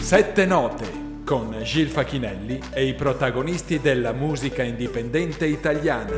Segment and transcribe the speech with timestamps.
[0.00, 6.16] Sette note con Gil Facchinelli e i protagonisti della musica indipendente italiana.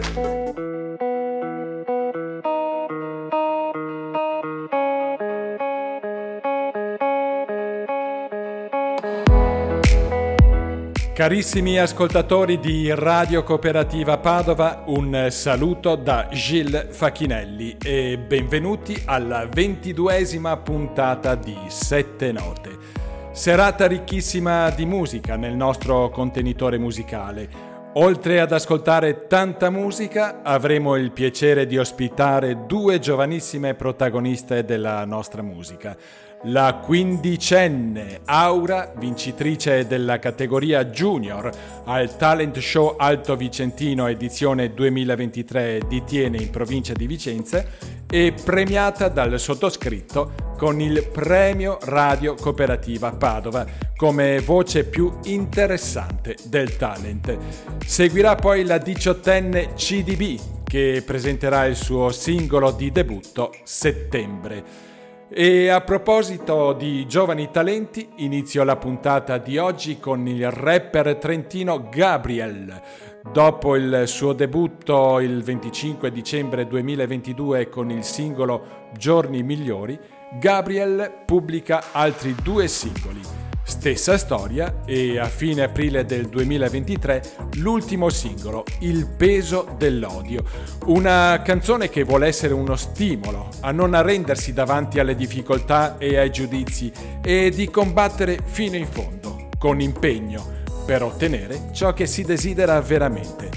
[11.13, 20.57] Carissimi ascoltatori di Radio Cooperativa Padova, un saluto da Gilles Facchinelli e benvenuti alla ventiduesima
[20.57, 23.02] puntata di Sette Note.
[23.33, 27.49] Serata ricchissima di musica nel nostro contenitore musicale.
[27.95, 35.41] Oltre ad ascoltare tanta musica, avremo il piacere di ospitare due giovanissime protagoniste della nostra
[35.41, 35.97] musica.
[36.47, 41.49] La quindicenne Aura, vincitrice della categoria Junior
[41.85, 47.65] al Talent Show Alto Vicentino edizione 2023 di Tiene in provincia di Vicenza
[48.11, 56.77] e premiata dal sottoscritto con il premio Radio Cooperativa Padova come voce più interessante del
[56.77, 57.39] talent.
[57.87, 64.91] Seguirà poi la diciottenne CDB che presenterà il suo singolo di debutto Settembre.
[65.35, 71.89] E a proposito di giovani talenti, inizio la puntata di oggi con il rapper trentino
[71.89, 72.79] Gabriel.
[73.33, 79.99] Dopo il suo debutto il 25 dicembre 2022 con il singolo Giorni migliori,
[80.39, 87.23] Gabriel pubblica altri due singoli Stessa storia e a fine aprile del 2023
[87.59, 90.43] l'ultimo singolo, Il peso dell'odio,
[90.87, 96.31] una canzone che vuole essere uno stimolo a non arrendersi davanti alle difficoltà e ai
[96.31, 100.45] giudizi e di combattere fino in fondo, con impegno,
[100.85, 103.49] per ottenere ciò che si desidera veramente.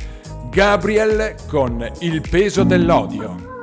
[0.50, 3.55] Gabriel con Il peso dell'odio.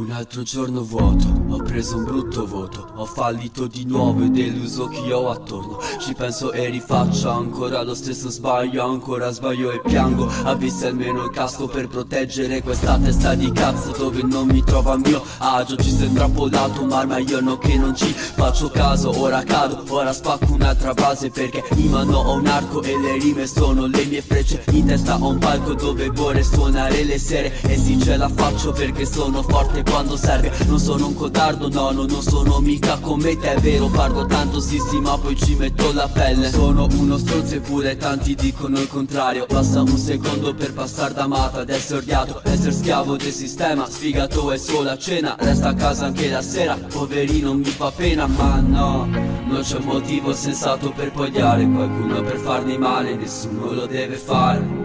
[0.00, 4.88] Un altro giorno vuoto, ho preso un brutto voto Ho fallito di nuovo e deluso
[4.88, 5.78] chi ho attorno.
[5.98, 10.26] Ci penso e rifaccio ancora lo stesso sbaglio Ancora sbaglio e piango.
[10.44, 15.22] Avessi almeno il casco per proteggere questa testa di cazzo Dove non mi trova mio
[15.36, 15.76] agio.
[15.76, 19.12] Ci sei intrappolato ma io no che non ci faccio caso.
[19.20, 23.46] Ora cado, ora spacco un'altra base Perché in mano ho un arco e le rime
[23.46, 24.64] sono le mie frecce.
[24.70, 28.72] In testa ho un palco dove vorrei suonare le sere E sì ce la faccio
[28.72, 30.52] perché sono forte quando serve.
[30.66, 34.60] Non sono un codardo, no, no, non sono mica come te È vero, parlo tanto,
[34.60, 36.50] sì, sì, ma poi ci metto la pelle.
[36.50, 39.46] Sono uno stronzo eppure tanti dicono il contrario.
[39.46, 44.52] Basta un secondo per passare da mata ad essere odiato Essere schiavo del sistema, sfigato
[44.52, 48.60] e solo a cena Resta a casa anche la sera, poverino mi fa pena Ma
[48.60, 54.79] no, non c'è motivo sensato per pogliare qualcuno per farmi male Nessuno lo deve fare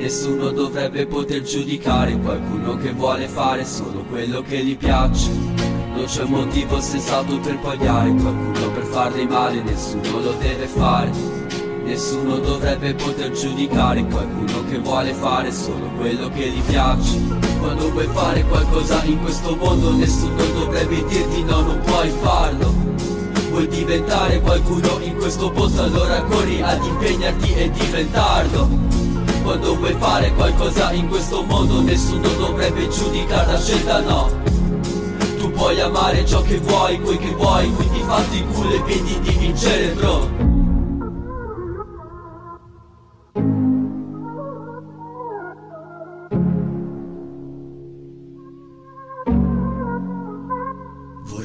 [0.00, 5.28] Nessuno dovrebbe poter giudicare qualcuno che vuole fare solo quello che gli piace.
[5.28, 11.10] Non c'è motivo sensato per pagare qualcuno per fargli male, nessuno lo deve fare.
[11.84, 17.20] Nessuno dovrebbe poter giudicare qualcuno che vuole fare solo quello che gli piace.
[17.58, 22.72] Quando vuoi fare qualcosa in questo mondo nessuno dovrebbe dirti no, non puoi farlo.
[23.50, 28.99] Vuoi diventare qualcuno in questo posto allora corri ad impegnarti e diventarlo
[29.42, 34.30] quando vuoi fare qualcosa in questo mondo Nessuno dovrebbe giudicare la scelta, no.
[35.36, 39.36] Tu puoi amare ciò che vuoi, quel che vuoi Quindi fatti culo e vedi di
[39.38, 40.49] vincere, bro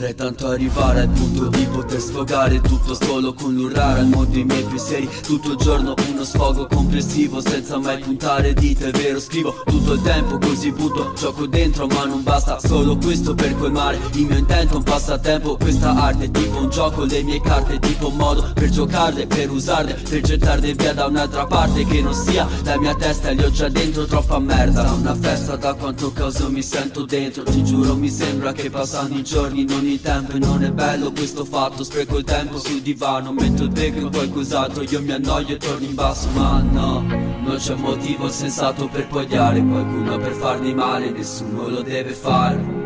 [0.05, 4.43] Vorrei tanto arrivare al punto di poter sfogare tutto solo con l'urrare al mondo i
[4.43, 9.63] miei pensieri Tutto il giorno uno sfogo complessivo senza mai puntare dita È vero scrivo
[9.65, 14.27] tutto il tempo così butto Gioco dentro ma non basta solo questo per colmare Il
[14.27, 18.51] mio intento un passatempo Questa arte tipo un gioco Le mie carte tipo un modo
[18.53, 22.93] per giocarle Per usarle per gettarle via da un'altra parte Che non sia la mia
[22.93, 24.91] testa Li ho già dentro troppa merda.
[24.91, 29.23] Una festa da quanto caso mi sento dentro Ti giuro mi sembra che passano i
[29.23, 31.83] giorni non i tempo e non è bello questo fatto.
[31.83, 34.83] Spreco il tempo sul divano, metto il becco in qualcos'altro.
[34.83, 39.63] Io mi annoio e torno in basso ma no Non c'è motivo sensato per pogliare
[39.63, 41.11] qualcuno per farmi male.
[41.11, 42.83] Nessuno lo deve fare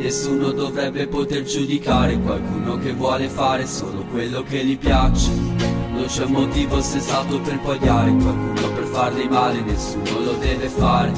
[0.00, 2.18] Nessuno dovrebbe poter giudicare.
[2.18, 5.30] Qualcuno che vuole fare solo quello che gli piace.
[5.30, 9.60] Non c'è motivo sensato per pogliare qualcuno per fargli male.
[9.60, 11.12] Nessuno lo deve fare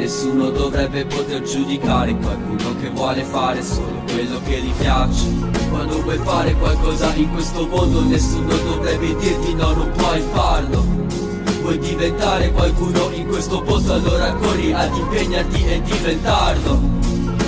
[0.00, 5.26] Nessuno dovrebbe poter giudicare qualcuno che vuole fare solo quello che gli piace.
[5.68, 10.86] Quando vuoi fare qualcosa in questo mondo nessuno dovrebbe dirti no non puoi farlo.
[11.60, 16.80] Vuoi diventare qualcuno in questo posto allora corri ad impegnarti e diventarlo.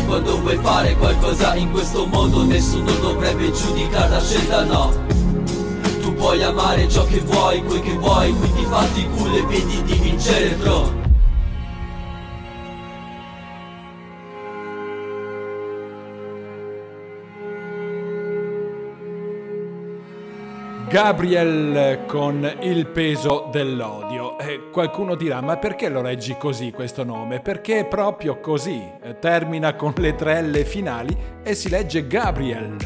[0.05, 4.93] Quando vuoi fare qualcosa in questo mondo nessuno dovrebbe giudicare la scelta no.
[6.03, 9.95] Tu puoi amare ciò che vuoi, quel che vuoi, quindi fatti culo e vedi di
[9.95, 11.02] vincere bro
[20.93, 24.39] Gabriel con il peso dell'odio.
[24.39, 27.41] Eh, qualcuno dirà, ma perché lo leggi così questo nome?
[27.41, 28.79] Perché è proprio così.
[29.19, 32.77] Termina con le tre L finali e si legge Gabriel.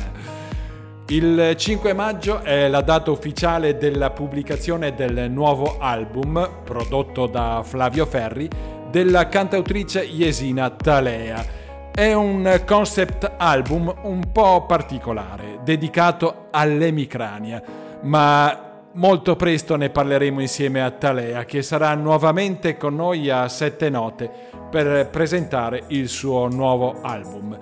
[1.08, 8.06] Il 5 maggio è la data ufficiale della pubblicazione del nuovo album, prodotto da Flavio
[8.06, 8.48] Ferri,
[8.88, 11.44] della cantautrice Yesina Talea.
[11.92, 20.82] È un concept album un po' particolare, dedicato all'emicrania ma molto presto ne parleremo insieme
[20.82, 24.30] a Talea che sarà nuovamente con noi a sette note
[24.70, 27.58] per presentare il suo nuovo album.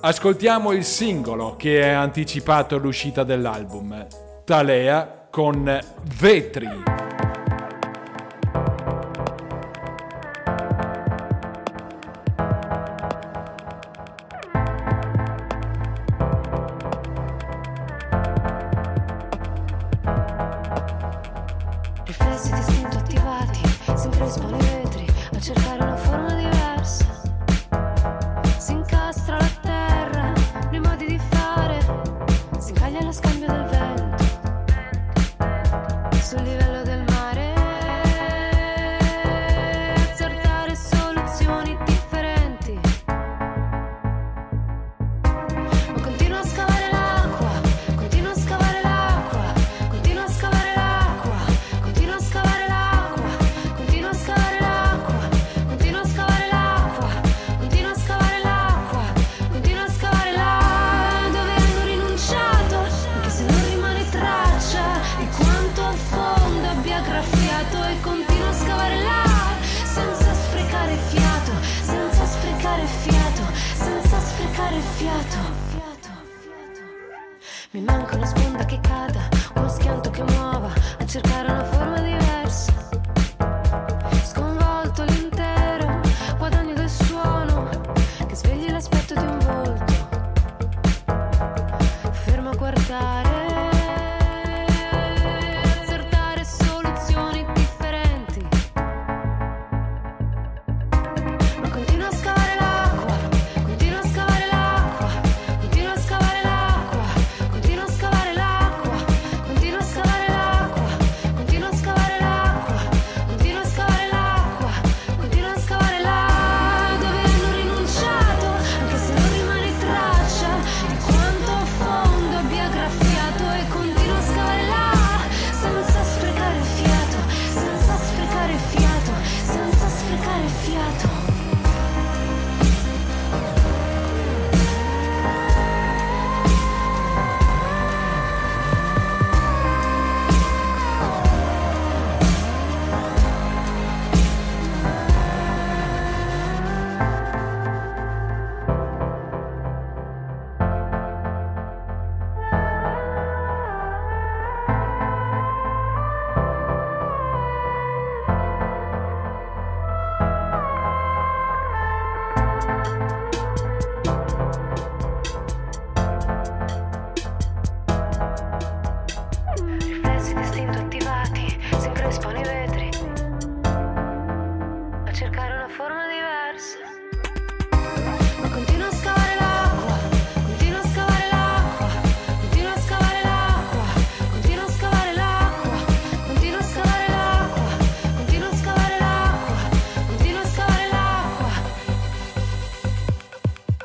[0.00, 4.06] Ascoltiamo il singolo che ha anticipato l'uscita dell'album,
[4.44, 5.78] Talea con
[6.18, 7.13] Vetri.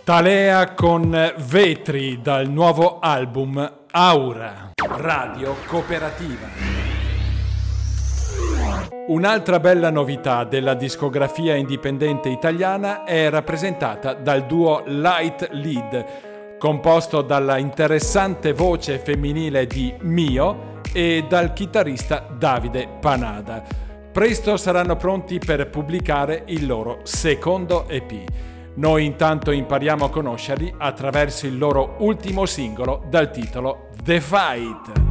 [0.09, 6.47] Talea con Vetri dal nuovo album Aura, Radio Cooperativa.
[9.05, 17.59] Un'altra bella novità della discografia indipendente italiana è rappresentata dal duo Light Lead, composto dalla
[17.59, 23.61] interessante voce femminile di Mio e dal chitarrista Davide Panada.
[24.11, 28.57] Presto saranno pronti per pubblicare il loro secondo EP.
[28.79, 35.08] Noi intanto impariamo a conoscerli attraverso il loro ultimo singolo dal titolo The Fight.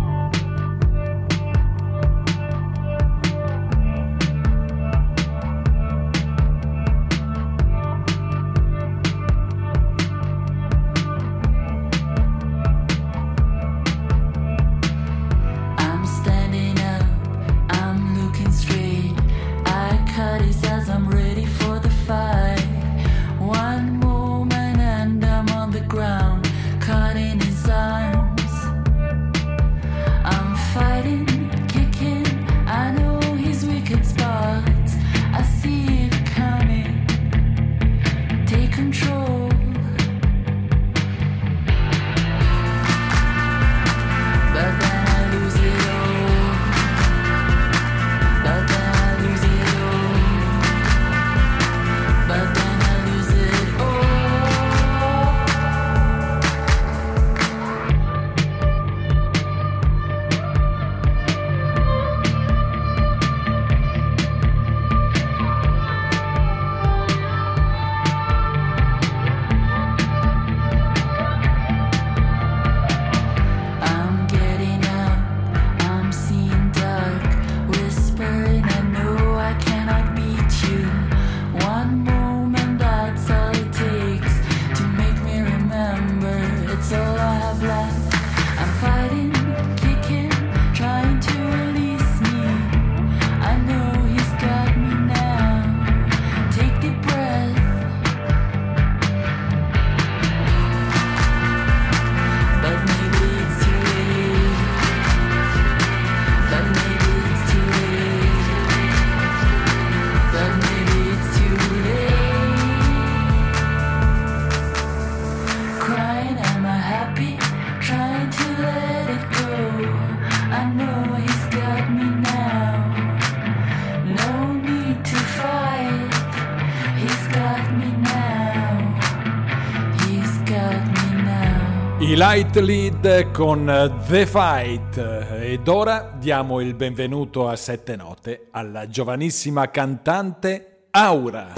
[132.19, 133.65] Light Lead con
[134.09, 134.97] The Fight
[135.41, 141.53] ed ora diamo il benvenuto a Sette Note alla giovanissima cantante Aura.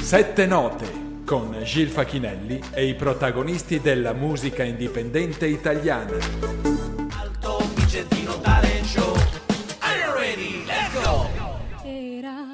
[0.00, 6.16] Sette Note con Gil Facchinelli e i protagonisti della musica indipendente italiana.
[7.10, 9.14] Alto Vicentino Talent Show.
[9.78, 10.64] Are you ready?
[10.66, 11.28] Let's go!
[11.84, 12.46] Era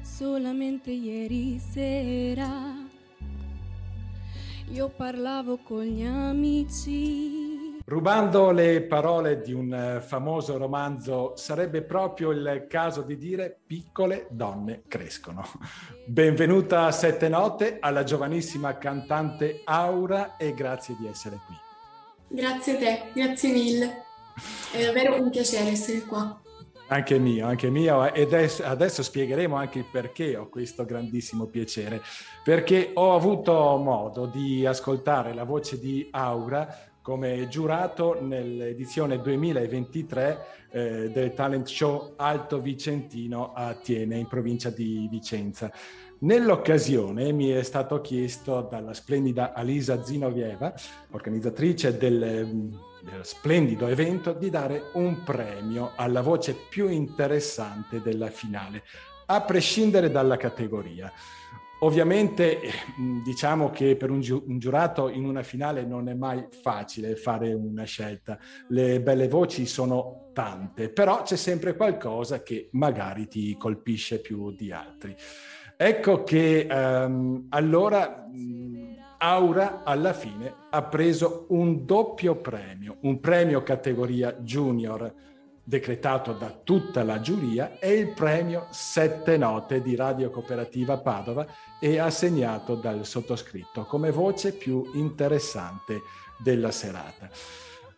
[0.00, 2.73] solamente ieri sera
[4.74, 7.78] io parlavo con gli amici.
[7.84, 14.26] Rubando le parole di un eh, famoso romanzo, sarebbe proprio il caso di dire piccole
[14.30, 15.44] donne crescono.
[16.06, 21.54] Benvenuta a Sette Note alla giovanissima cantante Aura e grazie di essere qui.
[22.36, 24.02] Grazie a te, grazie mille.
[24.72, 26.40] È davvero un piacere essere qua.
[26.88, 28.12] Anche mio, anche mio.
[28.12, 32.02] Ed adesso spiegheremo anche perché ho questo grandissimo piacere.
[32.42, 40.38] Perché ho avuto modo di ascoltare la voce di Aura come giurato nell'edizione 2023
[40.70, 45.70] eh, del talent show Alto Vicentino a Tiene, in provincia di Vicenza.
[46.20, 50.72] Nell'occasione mi è stato chiesto dalla splendida Alisa Zinovieva,
[51.10, 52.70] organizzatrice del
[53.04, 58.82] del splendido evento di dare un premio alla voce più interessante della finale,
[59.26, 61.12] a prescindere dalla categoria.
[61.80, 62.60] Ovviamente
[63.22, 68.38] diciamo che per un, giurato in una finale non è mai facile fare una scelta,
[68.68, 74.72] le belle voci sono tante, però c'è sempre qualcosa che magari ti colpisce più di
[74.72, 75.14] altri.
[75.76, 78.24] Ecco che um, allora
[79.24, 85.10] Aura alla fine ha preso un doppio premio, un premio categoria junior
[85.64, 91.46] decretato da tutta la giuria e il premio Sette Note di Radio Cooperativa Padova
[91.80, 96.02] e assegnato dal sottoscritto come voce più interessante
[96.36, 97.30] della serata.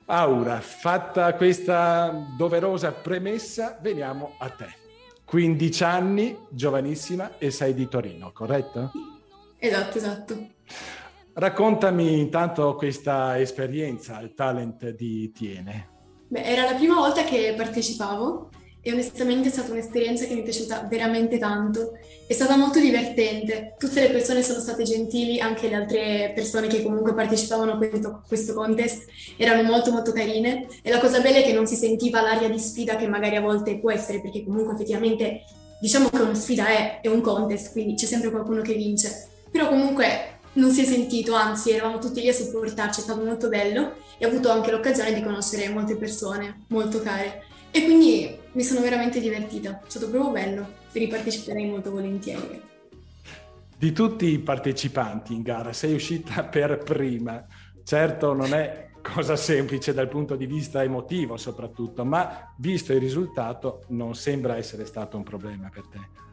[0.04, 4.73] Aura, fatta questa doverosa premessa, veniamo a te.
[5.25, 8.92] 15 anni, giovanissima e sei di Torino, corretto?
[9.59, 10.54] Esatto, esatto.
[11.38, 15.88] Raccontami intanto questa esperienza al talent di Tiene.
[16.28, 18.48] Beh, era la prima volta che partecipavo
[18.80, 21.98] e onestamente è stata un'esperienza che mi è piaciuta veramente tanto.
[22.26, 26.82] È stata molto divertente, tutte le persone sono state gentili, anche le altre persone che
[26.82, 29.04] comunque partecipavano a questo, questo contest
[29.36, 32.58] erano molto molto carine e la cosa bella è che non si sentiva l'aria di
[32.58, 35.44] sfida che magari a volte può essere, perché comunque effettivamente
[35.82, 39.28] diciamo che una sfida è, è un contest, quindi c'è sempre qualcuno che vince.
[39.50, 43.48] Però comunque non si è sentito, anzi eravamo tutti lì a supportarci, è stato molto
[43.48, 48.62] bello e ho avuto anche l'occasione di conoscere molte persone molto care e quindi mi
[48.62, 52.62] sono veramente divertita, è stato proprio bello, riparteciperei molto volentieri.
[53.78, 57.44] Di tutti i partecipanti in gara sei uscita per prima,
[57.84, 63.84] certo non è cosa semplice dal punto di vista emotivo soprattutto, ma visto il risultato
[63.88, 66.25] non sembra essere stato un problema per te.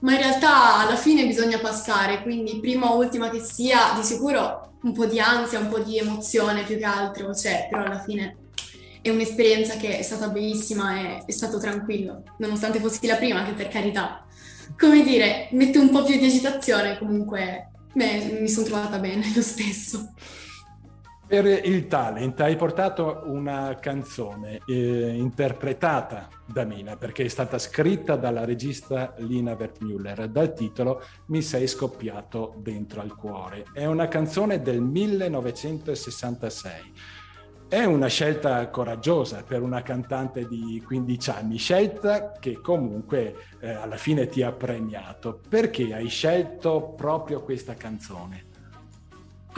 [0.00, 4.74] Ma in realtà alla fine bisogna passare, quindi prima o ultima che sia, di sicuro
[4.82, 8.36] un po' di ansia, un po' di emozione più che altro c'è, però alla fine
[9.02, 13.52] è un'esperienza che è stata bellissima e è stato tranquillo, nonostante fossi la prima, che
[13.52, 14.24] per carità,
[14.78, 19.42] come dire, mette un po' più di agitazione, comunque beh, mi sono trovata bene lo
[19.42, 20.12] stesso.
[21.28, 28.14] Per il talent hai portato una canzone eh, interpretata da Mina perché è stata scritta
[28.14, 33.64] dalla regista Lina Wertmüller dal titolo Mi sei scoppiato dentro al cuore.
[33.72, 36.92] È una canzone del 1966.
[37.68, 43.96] È una scelta coraggiosa per una cantante di 15 anni, scelta che comunque eh, alla
[43.96, 45.40] fine ti ha premiato.
[45.48, 48.54] Perché hai scelto proprio questa canzone?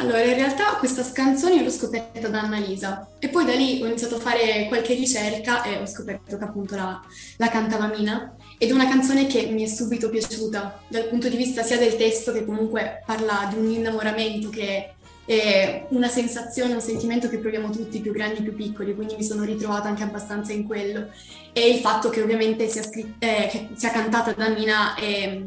[0.01, 1.03] Allora, in realtà questa
[1.51, 5.65] io l'ho scoperta da Annalisa e poi da lì ho iniziato a fare qualche ricerca
[5.65, 7.03] e ho scoperto che appunto la,
[7.37, 11.37] la cantava Mina ed è una canzone che mi è subito piaciuta dal punto di
[11.37, 16.81] vista sia del testo che comunque parla di un innamoramento che è una sensazione, un
[16.81, 20.65] sentimento che proviamo tutti, più grandi, più piccoli, quindi mi sono ritrovata anche abbastanza in
[20.65, 21.09] quello.
[21.53, 25.39] E il fatto che ovviamente sia, scritta, eh, che sia cantata da Mina è,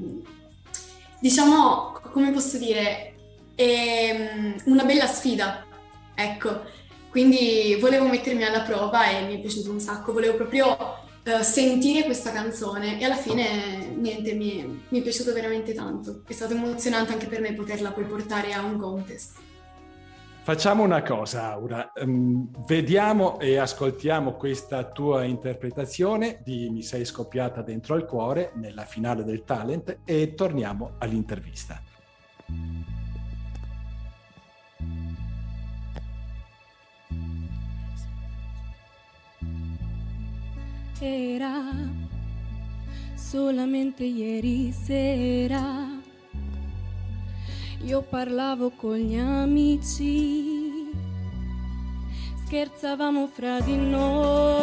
[1.20, 3.11] diciamo, come posso dire,
[3.62, 5.66] è mm, una bella sfida,
[6.16, 6.80] ecco.
[7.10, 12.06] Quindi volevo mettermi alla prova e mi è piaciuto un sacco, volevo proprio uh, sentire
[12.06, 16.24] questa canzone e alla fine niente, mi, mi è piaciuto veramente tanto.
[16.26, 19.40] È stato emozionante anche per me poterla poi portare a un contest.
[20.44, 21.92] Facciamo una cosa, Aura.
[21.98, 28.86] Um, vediamo e ascoltiamo questa tua interpretazione di Mi sei scoppiata dentro al cuore nella
[28.86, 31.80] finale del talent e torniamo all'intervista.
[41.04, 41.74] Era
[43.16, 46.00] solamente ieri sera.
[47.84, 50.92] Io parlavo con gli amici,
[52.46, 54.62] scherzavamo fra di noi.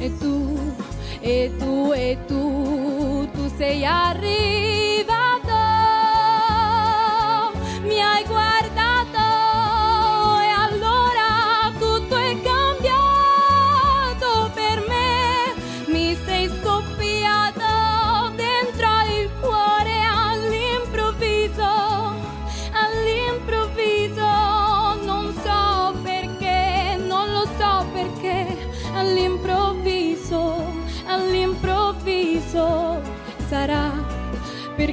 [0.00, 0.58] E tu,
[1.20, 5.48] e tu, e tu, tu sei arrivato,
[7.84, 8.63] mi hai guardato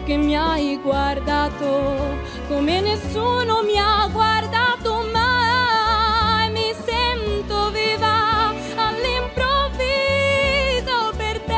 [0.01, 6.49] perché mi hai guardato come nessuno mi ha guardato mai.
[6.49, 11.53] Mi sento viva all'improvviso per te.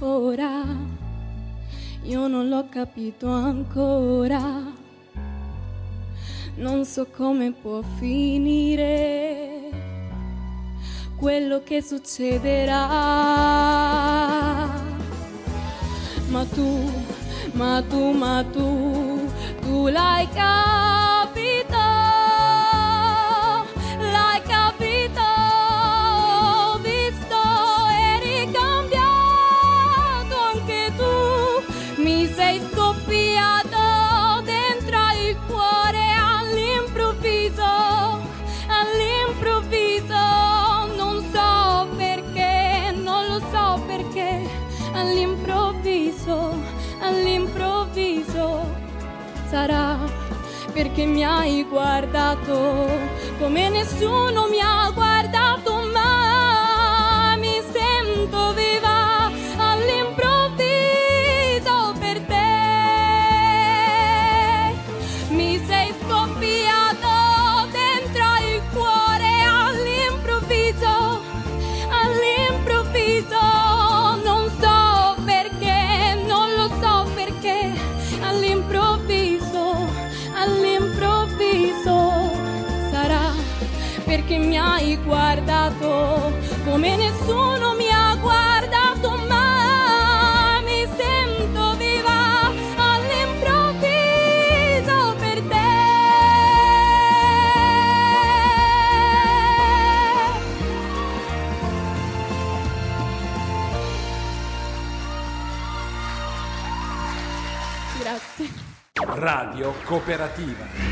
[0.00, 0.64] Ora
[2.04, 4.74] io non l'ho capito ancora.
[6.54, 9.58] Non so come può finire
[11.18, 12.86] quello che succederà.
[16.28, 16.90] Ma tu,
[17.52, 19.28] ma tu, ma tu,
[19.60, 21.17] tu l'hai capito,
[50.98, 52.88] perché mi hai guardato
[53.38, 55.07] come nessuno mi ha guardato
[84.38, 86.32] mi hai guardato
[86.64, 90.62] come nessuno mi ha guardato mai.
[90.64, 95.66] Mi sento viva all'improvviso per te.
[108.00, 108.48] Grazie.
[108.94, 110.87] Radio Cooperativa.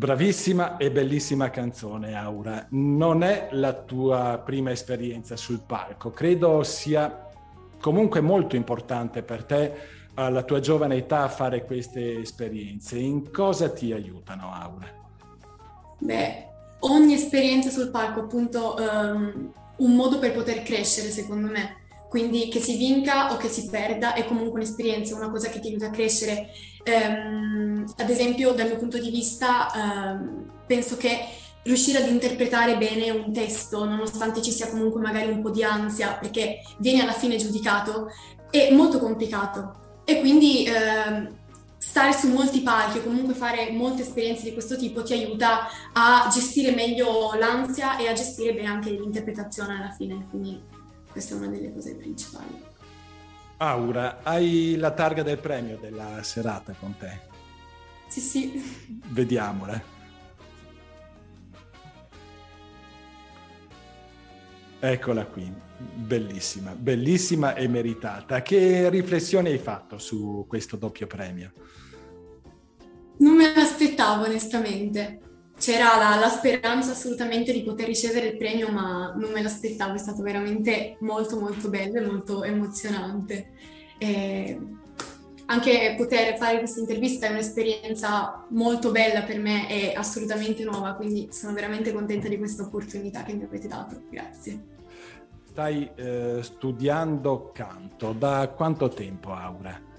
[0.00, 2.66] Bravissima e bellissima canzone, Aura.
[2.70, 6.10] Non è la tua prima esperienza sul palco.
[6.10, 7.28] Credo sia
[7.78, 9.74] comunque molto importante per te
[10.14, 12.96] alla tua giovane età fare queste esperienze.
[12.96, 14.86] In cosa ti aiutano, Aura?
[15.98, 16.46] Beh,
[16.78, 21.79] ogni esperienza sul palco appunto um, un modo per poter crescere, secondo me.
[22.10, 25.68] Quindi che si vinca o che si perda è comunque un'esperienza, una cosa che ti
[25.68, 26.48] aiuta a crescere.
[26.84, 31.20] Um, ad esempio, dal mio punto di vista, um, penso che
[31.62, 36.14] riuscire ad interpretare bene un testo, nonostante ci sia comunque magari un po' di ansia,
[36.14, 38.08] perché viene alla fine giudicato,
[38.50, 40.02] è molto complicato.
[40.04, 41.38] E quindi um,
[41.78, 46.28] stare su molti palchi o comunque fare molte esperienze di questo tipo ti aiuta a
[46.28, 50.26] gestire meglio l'ansia e a gestire bene anche l'interpretazione alla fine.
[50.28, 50.78] Quindi
[51.10, 52.62] questa è una delle cose principali.
[53.58, 57.20] Aura, hai la targa del premio della serata con te?
[58.08, 58.98] Sì, sì.
[59.08, 59.98] Vediamola.
[64.82, 68.40] Eccola qui, bellissima, bellissima e meritata.
[68.40, 71.52] Che riflessioni hai fatto su questo doppio premio?
[73.18, 75.20] Non me l'aspettavo onestamente
[75.60, 79.98] c'era la, la, speranza assolutamente di poter ricevere il premio, ma non me l'aspettavo, è
[79.98, 83.52] stato veramente molto molto bello e molto emozionante.
[83.98, 84.58] E
[85.46, 91.28] anche poter fare questa intervista è un'esperienza molto bella per me e assolutamente nuova, quindi
[91.30, 94.04] sono veramente contenta di questa opportunità che mi avete dato.
[94.08, 94.78] Grazie.
[95.44, 99.89] Stai eh, studiando canto, da quanto tempo Aura?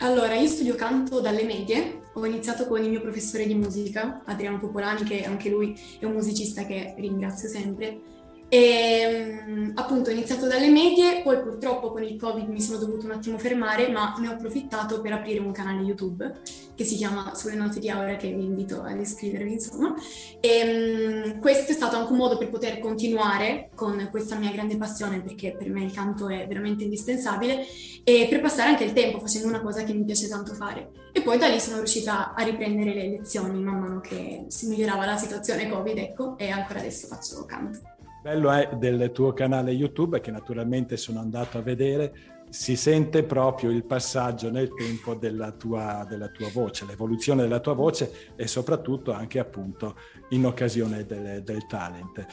[0.00, 4.60] Allora, io studio canto dalle medie, ho iniziato con il mio professore di musica, Adriano
[4.60, 8.00] Popolani, che anche lui è un musicista che ringrazio sempre,
[8.48, 13.04] e mm, appunto ho iniziato dalle medie, poi purtroppo con il Covid mi sono dovuto
[13.04, 16.40] un attimo fermare, ma ne ho approfittato per aprire un canale YouTube
[16.74, 19.94] che si chiama Sulle note di Aura, che vi invito ad iscrivervi, insomma.
[20.38, 24.76] E um, questo è stato anche un modo per poter continuare con questa mia grande
[24.76, 27.66] passione, perché per me il canto è veramente indispensabile,
[28.04, 30.90] e per passare anche il tempo facendo una cosa che mi piace tanto fare.
[31.12, 35.04] E poi da lì sono riuscita a riprendere le lezioni man mano che si migliorava
[35.04, 37.96] la situazione Covid, ecco, e ancora adesso faccio canto
[38.28, 43.70] bello è del tuo canale YouTube, che naturalmente sono andato a vedere, si sente proprio
[43.70, 49.12] il passaggio nel tempo della tua, della tua voce, l'evoluzione della tua voce e soprattutto
[49.12, 49.96] anche appunto
[50.30, 52.26] in occasione del, del talent.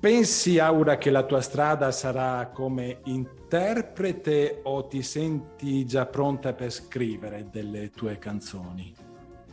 [0.00, 6.72] Pensi, Aura, che la tua strada sarà come interprete o ti senti già pronta per
[6.72, 8.92] scrivere delle tue canzoni?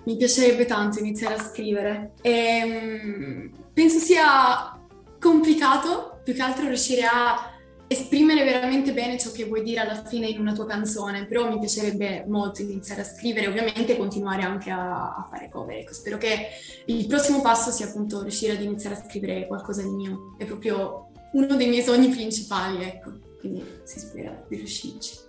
[0.05, 2.13] Mi piacerebbe tanto iniziare a scrivere.
[2.21, 4.78] E, ehm, penso sia
[5.19, 7.57] complicato, più che altro riuscire a
[7.91, 11.57] esprimere veramente bene ciò che vuoi dire alla fine in una tua canzone, però mi
[11.57, 15.77] piacerebbe molto iniziare a scrivere e ovviamente continuare anche a, a, fare cover.
[15.77, 16.49] Ecco, spero che
[16.85, 21.09] il prossimo passo sia appunto riuscire ad iniziare a scrivere qualcosa di mio, è proprio
[21.31, 25.27] uno dei miei sogni principali, ecco, quindi si spera di riuscirci.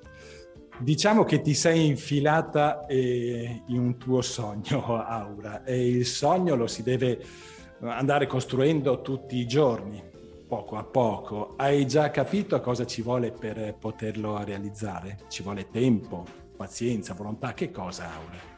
[0.81, 6.67] Diciamo che ti sei infilata eh, in un tuo sogno, Aura, e il sogno lo
[6.67, 7.23] si deve
[7.83, 10.03] andare costruendo tutti i giorni,
[10.47, 11.55] poco a poco.
[11.57, 15.21] Hai già capito cosa ci vuole per poterlo realizzare?
[15.29, 16.25] Ci vuole tempo,
[16.57, 18.49] pazienza, volontà, che cosa Aura?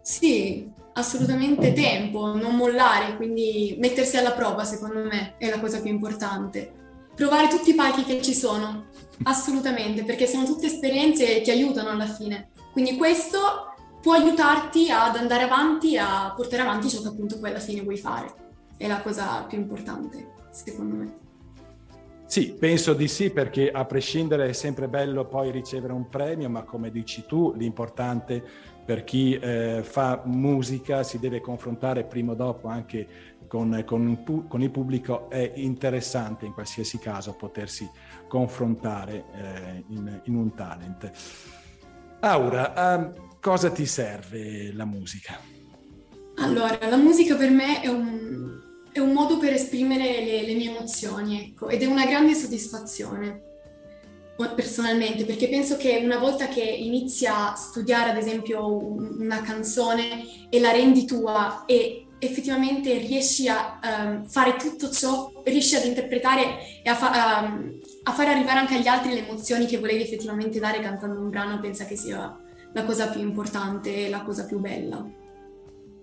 [0.00, 5.90] Sì, assolutamente tempo, non mollare, quindi mettersi alla prova secondo me è la cosa più
[5.90, 6.72] importante.
[7.14, 8.86] Provare tutti i palchi che ci sono,
[9.24, 12.50] assolutamente, perché sono tutte esperienze che aiutano alla fine.
[12.72, 13.74] Quindi questo
[14.06, 17.96] può aiutarti ad andare avanti, a portare avanti ciò che appunto poi alla fine vuoi
[17.96, 18.32] fare.
[18.76, 21.18] È la cosa più importante, secondo me.
[22.24, 26.62] Sì, penso di sì, perché a prescindere è sempre bello poi ricevere un premio, ma
[26.62, 28.44] come dici tu, l'importante
[28.84, 33.08] per chi eh, fa musica si deve confrontare prima o dopo anche
[33.48, 37.90] con, con, con, il pubblico, è interessante in qualsiasi caso potersi
[38.28, 41.10] confrontare eh, in, in, un talent.
[42.20, 45.40] Aura, um, cosa ti serve la musica?
[46.38, 48.58] Allora, la musica per me è un,
[48.90, 53.42] è un modo per esprimere le, le mie emozioni, ecco, ed è una grande soddisfazione
[54.56, 60.58] personalmente, perché penso che una volta che inizi a studiare, ad esempio, una canzone e
[60.58, 66.90] la rendi tua e effettivamente riesci a um, fare tutto ciò, riesci ad interpretare e
[66.90, 70.80] a, fa- um, a, fare arrivare anche agli altri le emozioni che volevi effettivamente dare
[70.80, 72.40] cantando un brano, pensa che sia
[72.76, 75.02] la cosa più importante, la cosa più bella.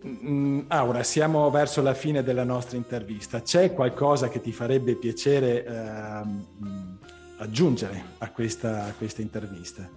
[0.06, 3.44] Mm, Aura, siamo verso la fine della nostra intervista.
[3.44, 6.22] C'è qualcosa che ti farebbe piacere eh,
[7.38, 9.88] aggiungere a questa, a questa intervista?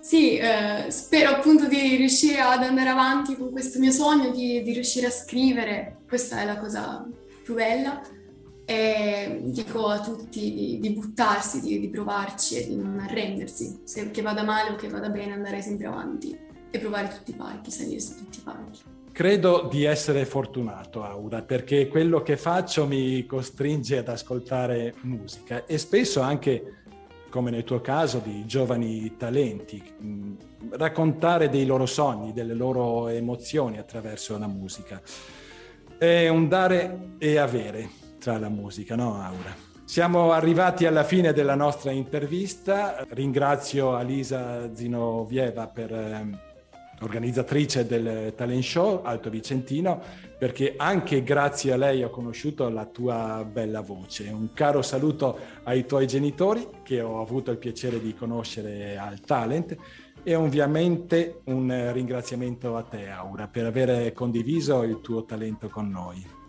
[0.00, 4.72] Sì, eh, spero appunto di riuscire ad andare avanti con questo mio sogno, di, di
[4.72, 7.08] riuscire a scrivere, questa è la cosa
[7.42, 8.02] più bella
[8.64, 14.10] e dico a tutti di, di buttarsi, di, di, provarci e di non arrendersi, se
[14.10, 16.36] che vada male o che vada bene andare sempre avanti
[16.70, 18.80] e provare tutti i palchi, salire su tutti i palchi.
[19.12, 25.76] Credo di essere fortunato, Aura, perché quello che faccio mi costringe ad ascoltare musica e
[25.76, 26.76] spesso anche,
[27.28, 30.34] come nel tuo caso, di giovani talenti, mm,
[30.70, 35.02] raccontare dei loro sogni, delle loro emozioni attraverso la musica.
[35.98, 39.52] È un dare e avere tra la musica, no Aura?
[39.84, 43.04] Siamo arrivati alla fine della nostra intervista.
[43.10, 46.28] Ringrazio Alisa Zinovieva per eh,
[47.00, 50.00] organizzatrice del talent show Alto Vicentino
[50.38, 54.28] perché anche grazie a lei ho conosciuto la tua bella voce.
[54.30, 59.76] Un caro saluto ai tuoi genitori che ho avuto il piacere di conoscere al talent
[60.22, 66.41] e ovviamente un ringraziamento a te Aura per aver condiviso il tuo talento con noi.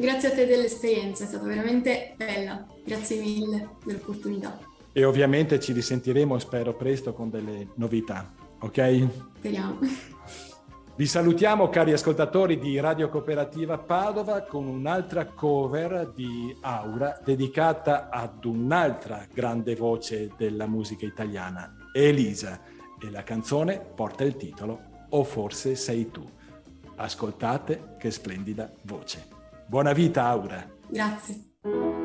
[0.00, 2.66] Grazie a te dell'esperienza, è stata veramente bella.
[2.82, 4.58] Grazie mille dell'opportunità.
[4.92, 9.08] E ovviamente ci risentiremo, spero presto, con delle novità, ok?
[9.36, 9.78] Speriamo.
[10.96, 18.46] Vi salutiamo cari ascoltatori di Radio Cooperativa Padova con un'altra cover di Aura dedicata ad
[18.46, 22.58] un'altra grande voce della musica italiana, Elisa,
[22.98, 26.26] e la canzone porta il titolo O forse sei tu.
[26.96, 29.39] Ascoltate che splendida voce.
[29.70, 30.68] Buona vita Aura.
[30.88, 31.99] Grazie.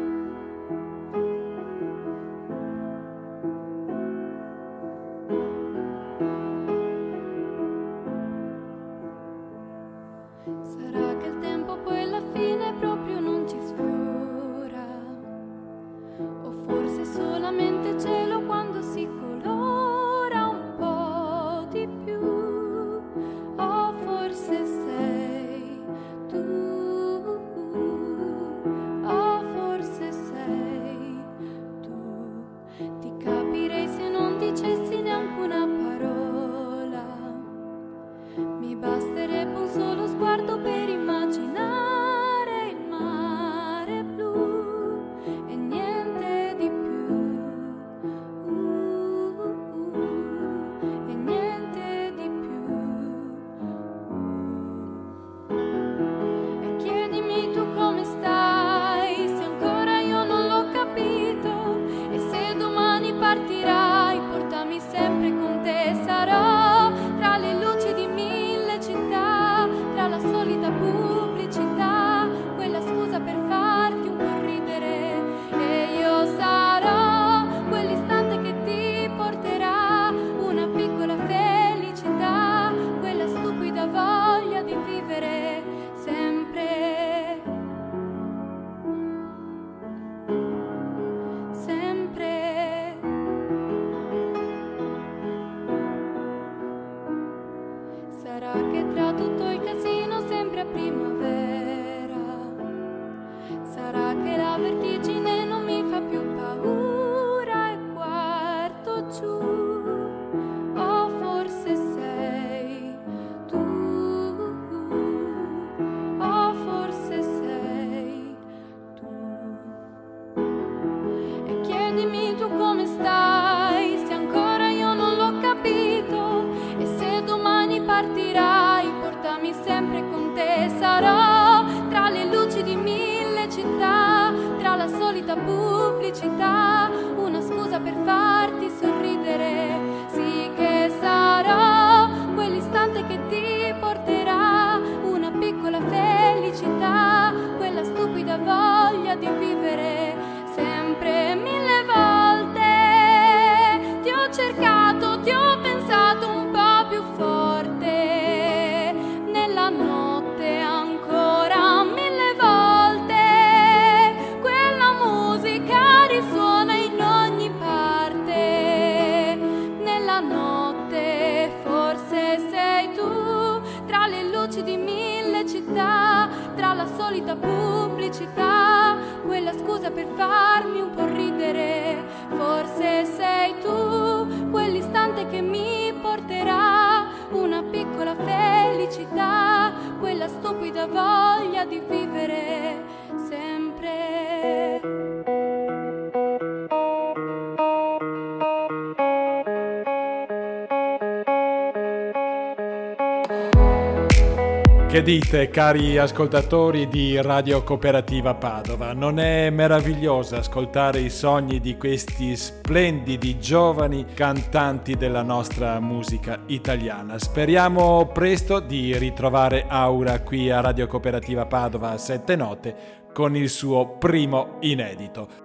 [204.95, 208.93] Che dite, cari ascoltatori di Radio Cooperativa Padova?
[208.93, 217.19] Non è meraviglioso ascoltare i sogni di questi splendidi giovani cantanti della nostra musica italiana?
[217.19, 222.75] Speriamo presto di ritrovare Aura qui a Radio Cooperativa Padova a sette note
[223.11, 225.44] con il suo primo inedito.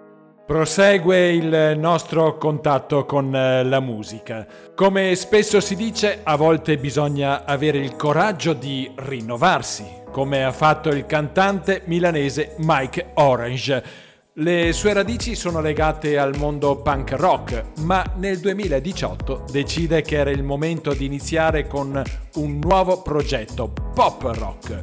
[0.51, 4.45] Prosegue il nostro contatto con eh, la musica.
[4.75, 10.89] Come spesso si dice, a volte bisogna avere il coraggio di rinnovarsi, come ha fatto
[10.89, 13.85] il cantante milanese Mike Orange.
[14.33, 20.31] Le sue radici sono legate al mondo punk rock, ma nel 2018 decide che era
[20.31, 22.03] il momento di iniziare con
[22.35, 24.83] un nuovo progetto, pop rock.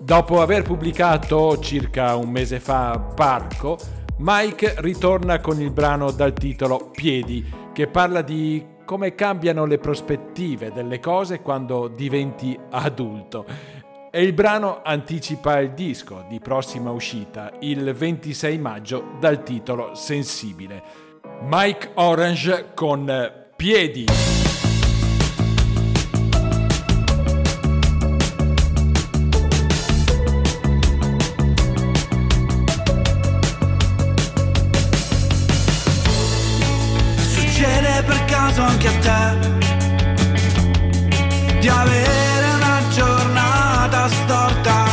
[0.00, 3.76] Dopo aver pubblicato circa un mese fa Parco,
[4.22, 10.72] Mike ritorna con il brano dal titolo Piedi, che parla di come cambiano le prospettive
[10.72, 13.46] delle cose quando diventi adulto.
[14.10, 20.82] E il brano anticipa il disco di prossima uscita, il 26 maggio, dal titolo Sensibile.
[21.48, 24.39] Mike Orange con Piedi.
[39.10, 39.48] Te
[41.60, 44.84] di avere una giornata storta.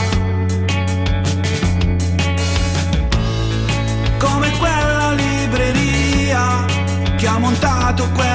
[4.18, 6.66] Come quella libreria
[7.16, 8.27] che ha montato quella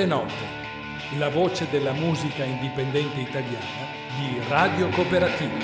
[0.00, 0.32] Sette note,
[1.18, 3.84] la voce della musica indipendente italiana
[4.16, 5.58] di Radio Cooperativa.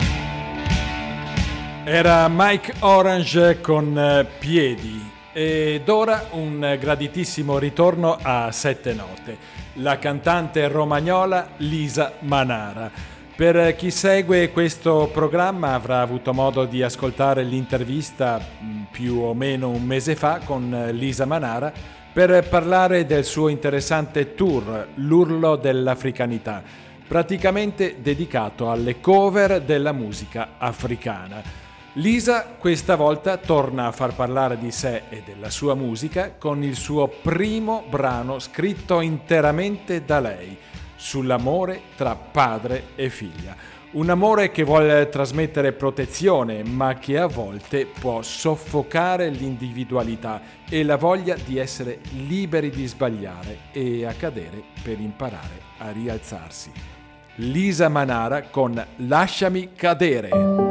[1.84, 9.39] Era Mike Orange con eh, Piedi ed ora un graditissimo ritorno a Sette note,
[9.74, 12.91] la cantante romagnola Lisa Manara.
[13.34, 19.70] Per chi segue questo programma avrà avuto modo di ascoltare l'intervista mm, più o meno
[19.70, 26.62] un mese fa con Lisa Manara per parlare del suo interessante tour L'urlo dell'africanità,
[27.06, 31.42] praticamente dedicato alle cover della musica africana.
[31.92, 36.74] Lisa questa volta torna a far parlare di sé e della sua musica con il
[36.74, 40.56] suo primo brano scritto interamente da lei,
[40.96, 43.76] sull'amore tra padre e figlia.
[43.97, 50.97] Un amore che vuole trasmettere protezione, ma che a volte può soffocare l'individualità e la
[50.97, 56.70] voglia di essere liberi di sbagliare e a cadere per imparare a rialzarsi.
[57.36, 60.65] Lisa Manara con Lasciami cadere.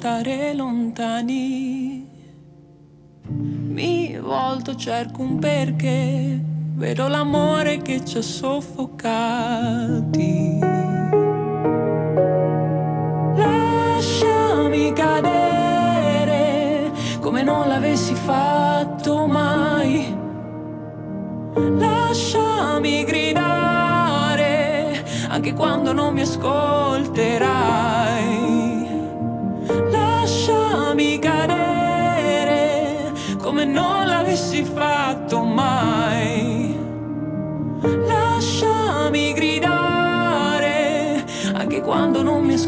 [0.00, 2.08] Stare lontani.
[3.28, 6.40] Mi volto, cerco un perché,
[6.74, 9.48] vedo l'amore che ci ha soffocati.
[13.34, 20.16] Lasciami cadere come non l'avessi fatto mai.
[21.52, 27.99] Lasciami gridare anche quando non mi ascolterai.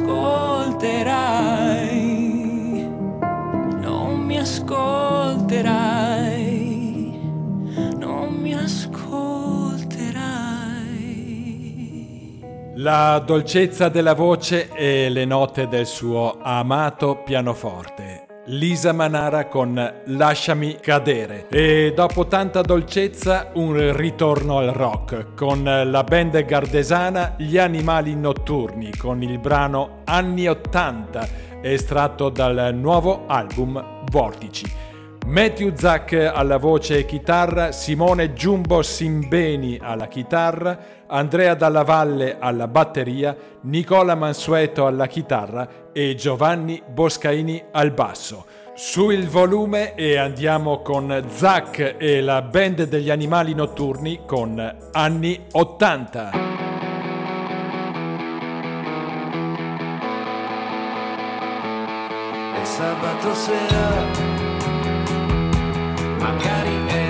[0.01, 0.33] Quando
[3.81, 6.01] non mi ascolterai.
[7.97, 9.61] Non mi ascolterai.
[12.77, 18.22] La dolcezza della voce e le note del suo amato pianoforte.
[18.47, 26.03] Lisa Manara con Lasciami cadere e dopo tanta dolcezza un ritorno al rock con la
[26.03, 31.29] band gardesana Gli Animali Notturni con il brano Anni 80
[31.63, 34.91] estratto dal nuovo album Vortici.
[35.25, 40.77] Matthew Zack alla voce e chitarra, Simone Giumbo Simbeni alla chitarra,
[41.13, 48.47] Andrea Dalla Valle alla batteria, Nicola Mansueto alla chitarra e Giovanni Boscaini al basso.
[48.75, 55.39] Su il volume e andiamo con Zack e la band degli animali notturni con anni
[55.53, 56.31] 80.
[62.55, 64.41] È sabato sera
[66.19, 67.02] magari esco.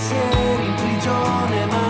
[0.00, 1.89] Pensieri in prigione, ma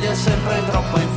[0.00, 1.09] taglia sempre troppo in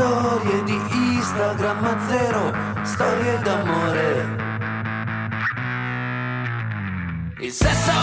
[0.00, 0.80] storie di
[1.18, 2.52] Instagram zero,
[2.84, 4.36] storie d'amore.
[7.40, 7.99] Il sesso,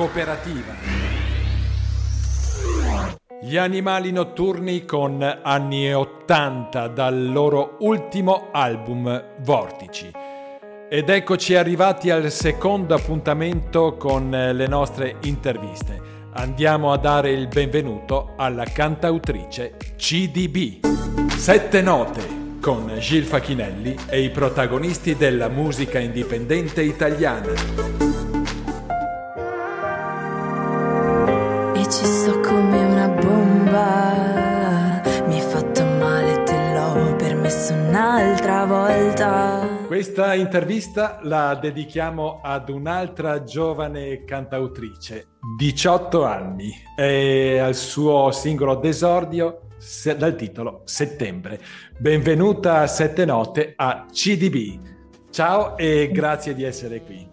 [0.00, 0.72] Cooperativa.
[3.42, 10.10] Gli animali notturni con anni 80 dal loro ultimo album Vortici.
[10.88, 16.00] Ed eccoci arrivati al secondo appuntamento con le nostre interviste.
[16.32, 20.82] Andiamo a dare il benvenuto alla cantautrice CDB.
[21.36, 28.09] Sette note con Gil Facchinelli e i protagonisti della musica indipendente italiana.
[40.00, 45.26] Questa intervista la dedichiamo ad un'altra giovane cantautrice,
[45.58, 51.60] 18 anni, e al suo singolo d'esordio se- dal titolo Settembre.
[51.98, 54.80] Benvenuta a Sette Note a CDB.
[55.28, 57.28] Ciao e grazie di essere qui.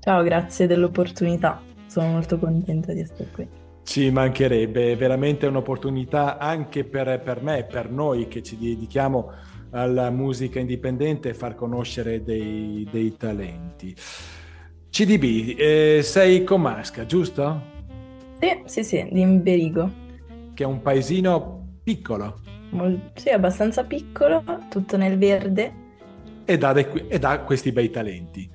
[0.00, 1.62] Ciao, grazie dell'opportunità.
[1.86, 3.48] Sono molto contenta di essere qui.
[3.84, 9.32] Ci mancherebbe, è veramente un'opportunità anche per, per me, per noi che ci dedichiamo
[9.70, 13.94] alla musica indipendente, far conoscere dei, dei talenti.
[14.90, 17.62] CDB, eh, sei comasca, giusto?
[18.40, 19.90] Sì, sì, sì, di Imberigo.
[20.54, 22.40] Che è un paesino piccolo
[22.70, 25.72] Mol- sì, abbastanza piccolo, tutto nel verde.
[26.44, 28.50] ed ha, de- ed ha questi bei talenti.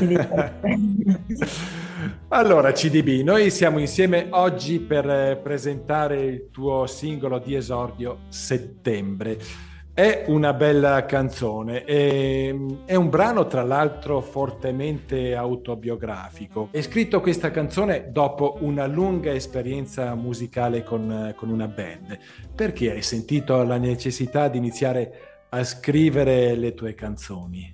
[0.00, 0.60] Dice.
[2.28, 9.38] Allora, CDB, noi siamo insieme oggi per eh, presentare il tuo singolo di esordio Settembre.
[9.94, 12.52] È una bella canzone, è,
[12.84, 16.68] è un brano tra l'altro fortemente autobiografico.
[16.72, 22.18] Hai scritto questa canzone dopo una lunga esperienza musicale con, con una band.
[22.54, 25.12] Perché hai sentito la necessità di iniziare
[25.50, 27.72] a scrivere le tue canzoni?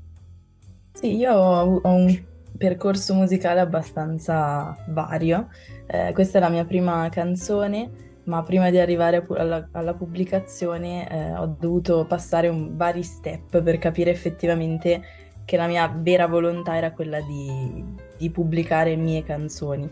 [0.92, 5.48] Sì, io ho un percorso musicale abbastanza vario.
[5.86, 7.90] Eh, questa è la mia prima canzone,
[8.24, 13.78] ma prima di arrivare alla, alla pubblicazione eh, ho dovuto passare un- vari step per
[13.78, 15.02] capire effettivamente
[15.44, 17.84] che la mia vera volontà era quella di,
[18.16, 19.90] di pubblicare mie canzoni.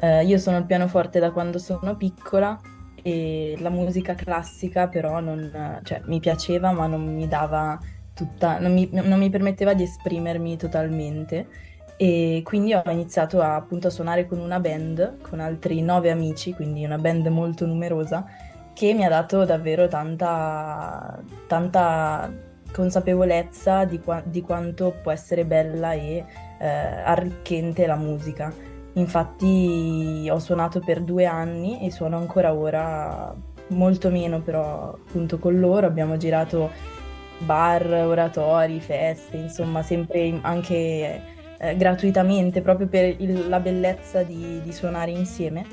[0.00, 2.58] Eh, io sono al pianoforte da quando sono piccola
[3.02, 7.78] e la musica classica però non, cioè, mi piaceva, ma non mi dava
[8.12, 11.46] tutta, non mi, non mi permetteva di esprimermi totalmente
[11.96, 16.52] e quindi ho iniziato a, appunto a suonare con una band, con altri nove amici,
[16.52, 18.26] quindi una band molto numerosa,
[18.74, 22.30] che mi ha dato davvero tanta, tanta
[22.72, 26.24] consapevolezza di, qua- di quanto può essere bella e
[26.58, 28.52] eh, arricchente la musica.
[28.94, 33.34] Infatti ho suonato per due anni e suono ancora ora,
[33.68, 36.70] molto meno però appunto con loro, abbiamo girato
[37.38, 44.72] bar, oratori, feste, insomma sempre anche eh, gratuitamente proprio per il- la bellezza di, di
[44.72, 45.64] suonare insieme.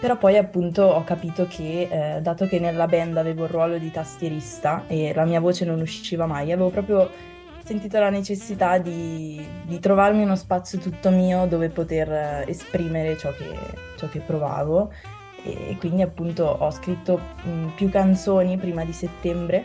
[0.00, 3.90] Però poi appunto ho capito che, eh, dato che nella band avevo il ruolo di
[3.90, 7.10] tastierista e la mia voce non usciva mai, avevo proprio
[7.64, 13.30] sentito la necessità di, di trovarmi uno spazio tutto mio dove poter eh, esprimere ciò
[13.32, 13.56] che,
[13.96, 14.92] ciò che provavo.
[15.42, 19.64] E quindi appunto ho scritto mh, più canzoni prima di settembre,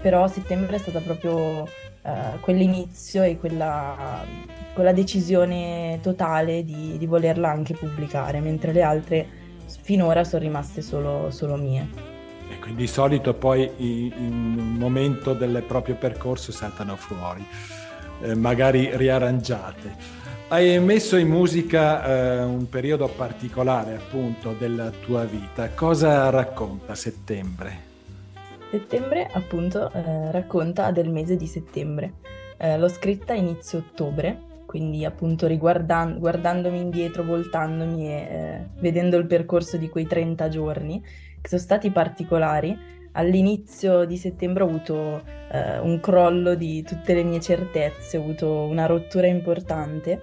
[0.00, 1.66] però settembre è stata proprio
[2.02, 4.24] uh, quell'inizio e quella,
[4.74, 9.26] quella decisione totale di, di, volerla anche pubblicare, mentre le altre
[9.82, 11.88] finora sono rimaste solo, solo mie.
[12.50, 17.44] E quindi di solito poi in un momento del proprio percorso saltano fuori,
[18.22, 20.18] eh, magari riarrangiate.
[20.48, 25.70] Hai messo in musica eh, un periodo particolare appunto della tua vita.
[25.70, 27.89] Cosa racconta settembre?
[28.70, 32.14] Settembre appunto eh, racconta del mese di settembre.
[32.56, 39.26] Eh, l'ho scritta inizio ottobre, quindi appunto riguardan- guardandomi indietro, voltandomi e eh, vedendo il
[39.26, 41.02] percorso di quei 30 giorni,
[41.40, 42.78] che sono stati particolari.
[43.12, 48.66] All'inizio di settembre ho avuto eh, un crollo di tutte le mie certezze, ho avuto
[48.66, 50.20] una rottura importante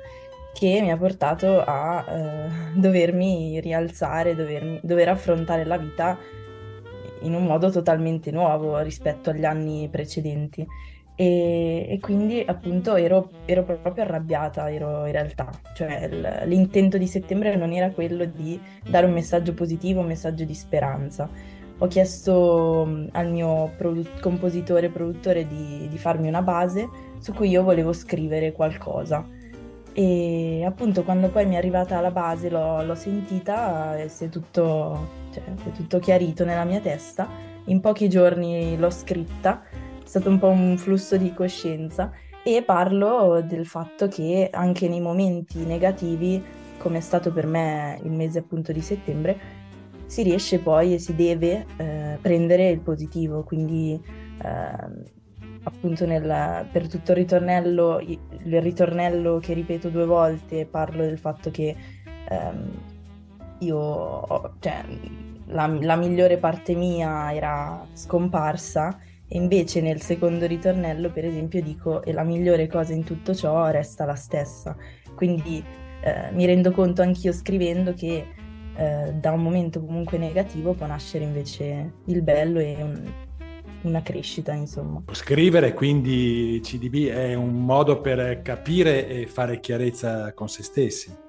[0.53, 6.17] che mi ha portato a eh, dovermi rialzare, dovermi, dover affrontare la vita
[7.21, 10.65] in un modo totalmente nuovo rispetto agli anni precedenti.
[11.15, 16.07] E, e quindi appunto ero, ero, proprio arrabbiata, ero in realtà, cioè
[16.45, 21.27] l'intento di settembre non era quello di dare un messaggio positivo, un messaggio di speranza.
[21.79, 26.87] Ho chiesto al mio produ- compositore, produttore di, di farmi una base
[27.19, 29.27] su cui io volevo scrivere qualcosa
[29.99, 34.29] e appunto quando poi mi è arrivata la base l'ho, l'ho sentita e si è
[34.29, 37.27] tutto, cioè, è tutto chiarito nella mia testa.
[37.65, 42.11] In pochi giorni l'ho scritta, è stato un po' un flusso di coscienza.
[42.43, 46.41] E parlo del fatto che anche nei momenti negativi,
[46.77, 49.37] come è stato per me il mese appunto di settembre,
[50.05, 54.01] si riesce poi e si deve eh, prendere il positivo, quindi
[54.41, 55.15] eh,
[55.63, 61.51] appunto nel, per tutto il ritornello, il ritornello che ripeto due volte, parlo del fatto
[61.51, 61.75] che
[62.29, 62.69] ehm,
[63.59, 64.85] io, cioè,
[65.47, 72.03] la, la, migliore parte mia era scomparsa e invece nel secondo ritornello, per esempio, dico
[72.03, 74.75] e la migliore cosa in tutto ciò resta la stessa.
[75.15, 75.63] Quindi
[76.01, 78.25] eh, mi rendo conto anch'io scrivendo che
[78.75, 83.11] eh, da un momento comunque negativo può nascere invece il bello e un,
[83.81, 85.03] una crescita, insomma.
[85.11, 91.25] Scrivere quindi CDB è un modo per capire e fare chiarezza con se stessi.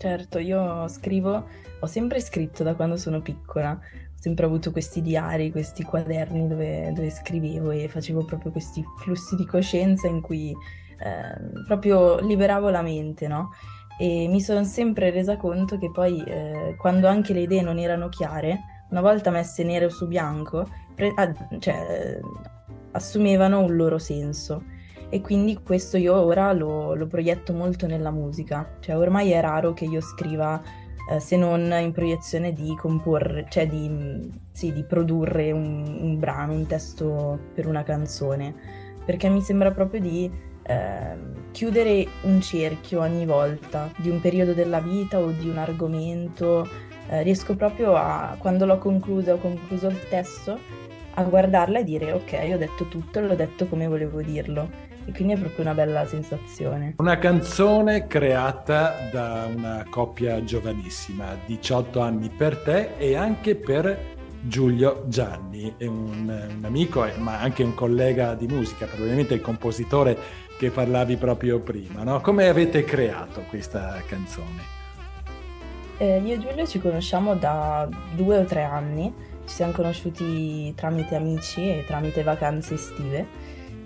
[0.00, 1.44] Certo, io scrivo,
[1.80, 6.92] ho sempre scritto da quando sono piccola, ho sempre avuto questi diari, questi quaderni dove,
[6.94, 12.80] dove scrivevo e facevo proprio questi flussi di coscienza in cui eh, proprio liberavo la
[12.80, 13.50] mente, no?
[13.98, 18.08] E mi sono sempre resa conto che poi eh, quando anche le idee non erano
[18.08, 22.20] chiare, una volta messe nero su bianco, pre- ah, cioè,
[22.92, 24.62] assumevano un loro senso.
[25.10, 28.76] E quindi questo io ora lo, lo, proietto molto nella musica.
[28.80, 30.60] Cioè, ormai è raro che io scriva
[31.10, 36.52] eh, se non in proiezione di comporre, cioè di, sì, di produrre un, un, brano,
[36.52, 38.54] un testo per una canzone.
[39.06, 40.30] Perché mi sembra proprio di
[40.62, 41.16] eh,
[41.52, 46.68] chiudere un cerchio ogni volta di un periodo della vita o di un argomento.
[47.08, 50.58] Eh, riesco proprio a, quando l'ho conclusa, ho concluso il testo,
[51.14, 54.87] a guardarla e dire ok, ho detto tutto, l'ho detto come volevo dirlo.
[55.08, 56.96] E quindi è proprio una bella sensazione.
[56.98, 65.04] Una canzone creata da una coppia giovanissima, 18 anni per te e anche per Giulio
[65.06, 70.14] Gianni, è un, un amico ma anche un collega di musica, probabilmente il compositore
[70.58, 72.02] che parlavi proprio prima.
[72.02, 72.20] No?
[72.20, 74.76] Come avete creato questa canzone?
[75.96, 79.10] Eh, io e Giulio ci conosciamo da due o tre anni
[79.48, 83.26] ci siamo conosciuti tramite amici e tramite vacanze estive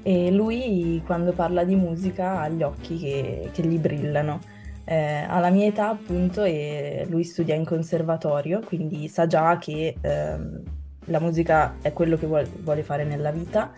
[0.03, 4.41] e lui quando parla di musica ha gli occhi che, che gli brillano.
[4.85, 9.95] Eh, ha la mia età appunto e lui studia in conservatorio, quindi sa già che
[10.01, 10.63] ehm,
[11.07, 13.73] la musica è quello che vuole, fare nella vita.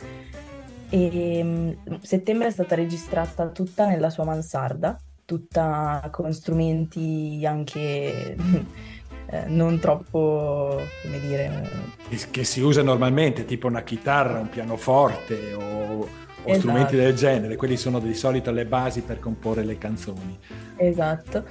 [0.89, 8.37] E um, settembre è stata registrata tutta nella sua mansarda, tutta con strumenti anche
[9.27, 11.70] eh, non troppo, come dire...
[12.31, 16.09] Che si usa normalmente, tipo una chitarra, un pianoforte o, o
[16.45, 16.59] esatto.
[16.59, 20.39] strumenti del genere, quelli sono di solito le basi per comporre le canzoni.
[20.77, 21.45] Esatto.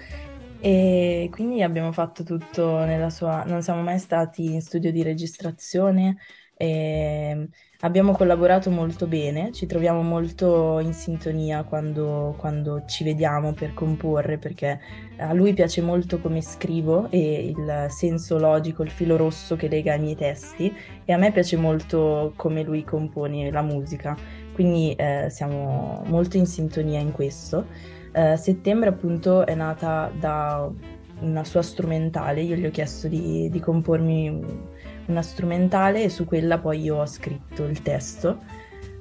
[0.60, 3.44] E quindi abbiamo fatto tutto nella sua...
[3.46, 6.18] non siamo mai stati in studio di registrazione,
[6.56, 7.50] E
[7.84, 14.38] abbiamo collaborato molto bene, ci troviamo molto in sintonia quando, quando ci vediamo per comporre,
[14.38, 14.80] perché
[15.18, 19.96] a lui piace molto come scrivo e il senso logico, il filo rosso che lega
[19.96, 20.74] i miei testi,
[21.04, 24.16] e a me piace molto come lui compone la musica,
[24.54, 27.66] quindi eh, siamo molto in sintonia in questo.
[28.14, 30.72] Eh, settembre appunto è nata da
[31.20, 34.72] una sua strumentale, io gli ho chiesto di, di compormi
[35.08, 38.40] una strumentale e su quella poi io ho scritto il testo.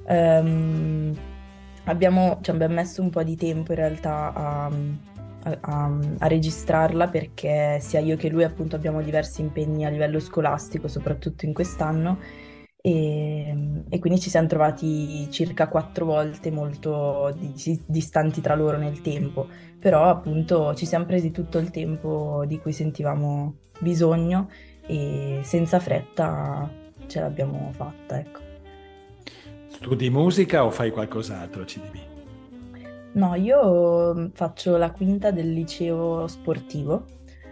[0.07, 1.15] Um,
[1.85, 4.71] abbiamo, cioè, abbiamo, messo un po' di tempo in realtà a,
[5.61, 10.87] a, a, registrarla perché sia io che lui appunto abbiamo diversi impegni a livello scolastico,
[10.87, 12.19] soprattutto in quest'anno.
[12.85, 18.99] E, e quindi ci siamo trovati circa quattro volte molto di, distanti tra loro nel
[18.99, 19.47] tempo,
[19.79, 24.49] però appunto ci siamo presi tutto il tempo di cui sentivamo bisogno
[24.85, 26.69] e senza fretta
[27.07, 28.39] ce l'abbiamo fatta, ecco.
[29.67, 32.11] Studi musica o fai qualcos'altro, CDB?
[33.13, 37.05] No, io faccio la quinta del liceo sportivo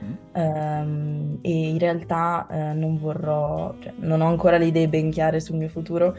[0.03, 0.13] mm.
[0.33, 5.39] um, e in realtà uh, non vorrò, cioè, non ho ancora le idee ben chiare
[5.39, 6.15] sul mio futuro,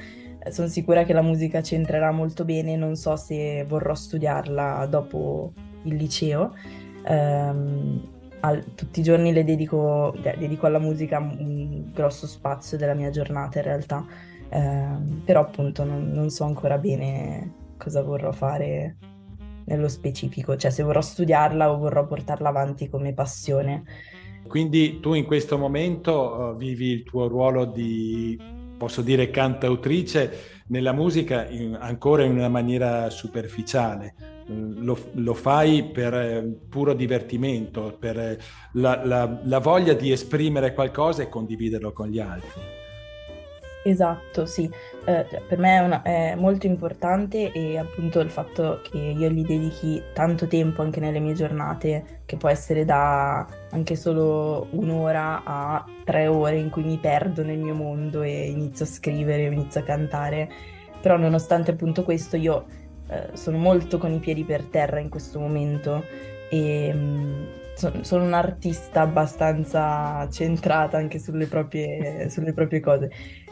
[0.51, 5.53] sono sicura che la musica c'entrerà molto bene, non so se vorrò studiarla dopo
[5.85, 6.55] il liceo.
[7.07, 8.12] Um,
[8.43, 13.59] al, tutti i giorni le dedico, dedico, alla musica un grosso spazio della mia giornata
[13.59, 14.05] in realtà,
[14.49, 14.87] eh,
[15.25, 18.97] però appunto non, non, so ancora bene cosa vorrò fare
[19.65, 23.85] nello specifico, cioè se vorrò studiarla o vorrò portarla avanti come passione.
[24.47, 28.39] Quindi tu in questo momento uh, vivi il tuo ruolo di,
[28.77, 36.15] posso dire, cantautrice nella musica in, ancora in una maniera superficiale lo, lo, fai per
[36.15, 38.39] eh, puro divertimento, per eh,
[38.75, 42.61] la, la, la, voglia di esprimere qualcosa e condividerlo con gli altri.
[43.85, 44.71] Esatto, sì,
[45.07, 49.29] eh, cioè, per me è, una, è, molto importante e appunto il fatto che io
[49.29, 55.43] gli dedichi tanto tempo anche nelle mie giornate, che può essere da anche solo un'ora
[55.45, 59.81] a tre ore in cui mi perdo nel mio mondo e inizio a scrivere, inizio
[59.81, 60.49] a cantare,
[61.01, 62.67] però nonostante appunto questo io
[63.13, 66.05] eh, sono molto con i piedi per terra in questo momento
[66.51, 67.45] e mm,
[67.75, 73.11] so, sono un'artista abbastanza centrata anche sulle proprie, sulle proprie cose,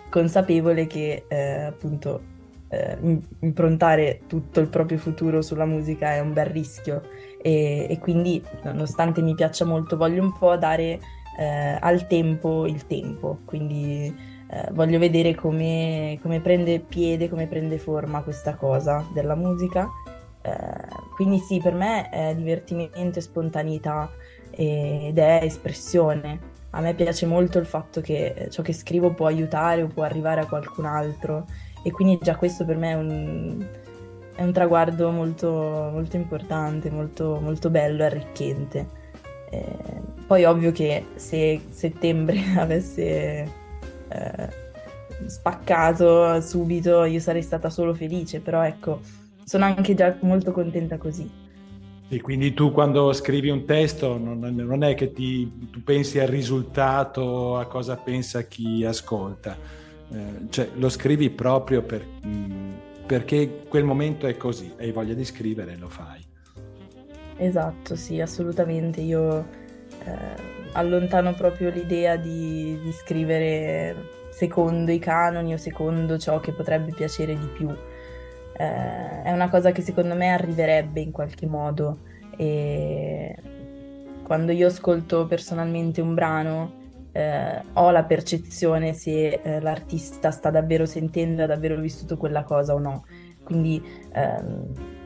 [0.08, 2.38] consapevole che eh, appunto
[2.68, 2.96] eh,
[3.40, 7.02] improntare tutto il proprio futuro sulla musica è un bel rischio
[7.42, 10.98] e, e quindi nonostante mi piaccia molto voglio un po' dare
[11.38, 14.14] eh, al tempo il tempo, quindi
[14.52, 19.88] eh, voglio vedere come, come, prende piede, come prende forma questa cosa della musica.
[20.42, 20.50] Eh,
[21.14, 24.10] quindi sì, per me è divertimento e spontaneità
[24.50, 26.58] ed è espressione.
[26.70, 30.40] A me piace molto il fatto che ciò che scrivo può aiutare o può arrivare
[30.40, 31.46] a qualcun altro
[31.84, 33.66] e quindi già questo per me è un,
[34.34, 35.48] è un traguardo molto,
[35.92, 38.98] molto importante, molto, molto bello e arricchente.
[39.50, 39.76] Eh,
[40.26, 43.59] poi ovvio che se settembre avesse
[44.12, 49.00] eh, spaccato subito, io sarei stata solo felice, però ecco,
[49.44, 51.48] sono anche già molto contenta così.
[52.12, 56.26] E quindi tu quando scrivi un testo non, non è che ti, tu pensi al
[56.26, 59.56] risultato, a cosa pensa chi ascolta,
[60.12, 62.70] eh, cioè lo scrivi proprio per, mh, mm,
[63.06, 66.20] perché quel momento è così, hai voglia di scrivere e lo fai.
[67.36, 69.00] Esatto, sì, assolutamente.
[69.00, 69.46] Io
[70.04, 76.92] eh, allontano proprio l'idea di, di, scrivere secondo i canoni o secondo ciò che potrebbe
[76.92, 77.68] piacere di più.
[77.68, 81.98] Eh, è una cosa che secondo me arriverebbe in qualche modo
[82.36, 83.34] e
[84.22, 86.78] quando io ascolto personalmente un brano
[87.12, 92.44] eh, ho la percezione se eh, l'artista sta davvero sentendo e ha davvero vissuto quella
[92.44, 93.04] cosa o no.
[93.42, 94.99] Quindi ehm,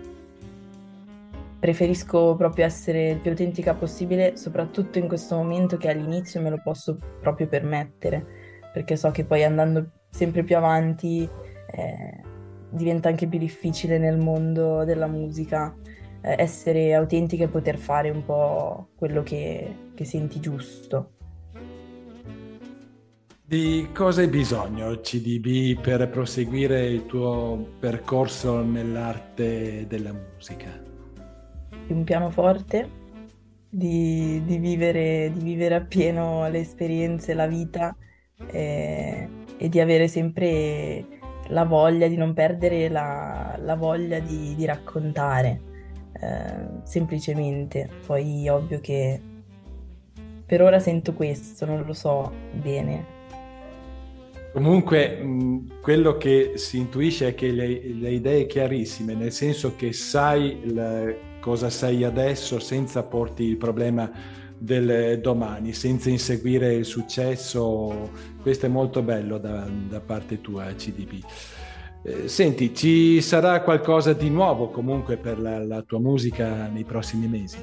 [1.65, 6.61] preferisco proprio essere il più autentica possibile, soprattutto in questo momento che all'inizio me lo
[6.63, 8.23] posso proprio permettere,
[8.71, 11.27] perché so che poi andando sempre più avanti
[11.71, 12.21] eh,
[12.69, 15.75] diventa anche più difficile nel mondo della musica
[16.21, 21.13] eh, essere autentica e poter fare un po' quello che, che senti giusto.
[23.43, 30.84] Di cosa hai bisogno CDB per proseguire il tuo percorso nell'arte della musica?
[31.87, 32.89] Di un pianoforte,
[33.69, 37.97] di, di, vivere, di vivere appieno le esperienze, la vita
[38.51, 41.05] eh, e di avere sempre
[41.49, 45.61] la voglia, di non perdere la, la voglia di, di raccontare,
[46.21, 47.89] eh, semplicemente.
[48.07, 49.21] Poi ovvio che
[50.47, 53.13] per ora sento questo, non lo so bene.
[54.53, 55.21] Comunque,
[55.81, 61.17] quello che si intuisce è che le, le idee chiarissime, nel senso che sai il,
[61.45, 64.11] cosa sei adesso senza porti il problema
[64.57, 68.09] del domani, senza inseguire il successo.
[68.41, 71.23] Questo è molto bello da, da parte tua, CDP.
[72.03, 77.27] Eh, senti, ci sarà qualcosa di nuovo comunque per la, la tua musica nei prossimi
[77.27, 77.59] mesi?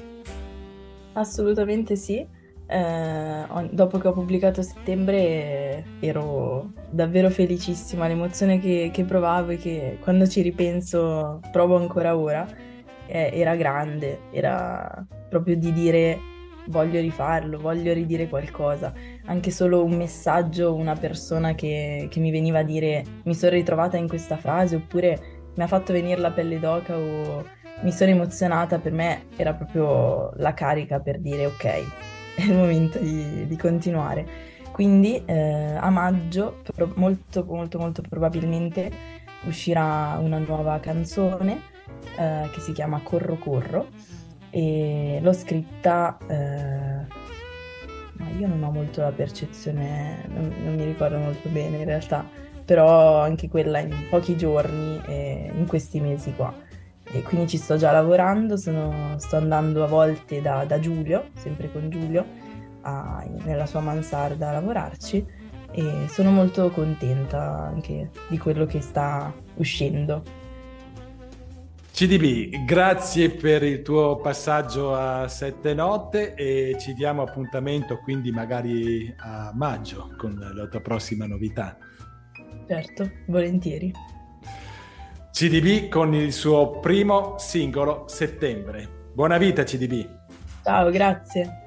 [1.14, 2.24] Assolutamente sì.
[2.64, 9.98] Eh, dopo che ho pubblicato settembre ero davvero felicissima, l'emozione che, che provavo e che
[10.00, 12.71] quando ci ripenso provo ancora ora eh,
[13.12, 16.18] era grande, era proprio di dire
[16.66, 18.92] voglio rifarlo, voglio ridire qualcosa,
[19.26, 23.96] anche solo un messaggio, una persona che, che mi veniva a dire mi sono ritrovata
[23.96, 27.44] in questa frase oppure mi ha fatto venire la pelle d'oca o
[27.82, 31.64] mi sono emozionata, per me era proprio la carica per dire ok,
[32.36, 34.50] è il momento di, di continuare.
[34.72, 36.62] Quindi eh, a maggio,
[36.94, 38.90] molto molto molto probabilmente,
[39.44, 41.71] uscirà una nuova canzone
[42.16, 43.88] eh, che si chiama Corro Corro
[44.50, 47.06] e l'ho scritta, eh,
[48.38, 52.26] io non ho molto la percezione, non, non, mi ricordo molto bene in realtà,
[52.64, 56.52] però anche quella in pochi giorni e in questi mesi qua
[57.14, 61.70] e quindi ci sto già lavorando, sono, sto andando a volte da, da Giulio, sempre
[61.70, 62.24] con Giulio,
[62.80, 65.24] a, nella sua mansarda a lavorarci
[65.72, 70.22] e sono molto contenta anche di quello che sta uscendo.
[71.92, 79.14] CDB, grazie per il tuo passaggio a sette notte e ci diamo appuntamento quindi magari
[79.18, 81.76] a maggio con la tua prossima novità.
[82.66, 83.92] Certo, volentieri.
[85.32, 88.88] CDB con il suo primo singolo Settembre.
[89.12, 90.08] Buona vita CDB.
[90.62, 91.61] Ciao, grazie.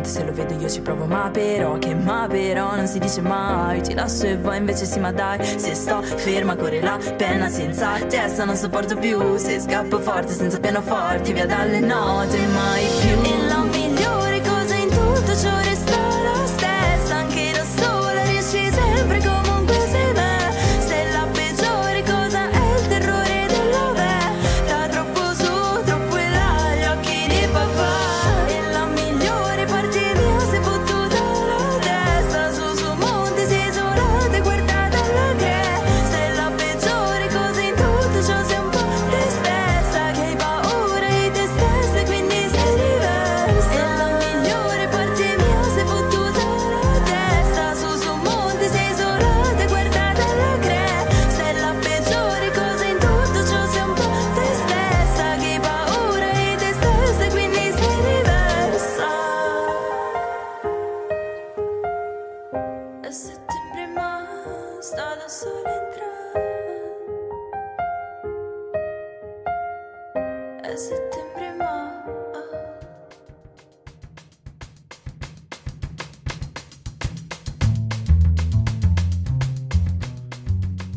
[0.00, 3.20] Quanto se lo vedo io ci provo, ma però che ma però non si dice
[3.20, 7.48] mai, ti lascio e vai invece sì ma dai, se sto ferma corre la penna
[7.48, 13.49] senza testa non sopporto più, se scappo forte senza pianoforti via dalle note mai più.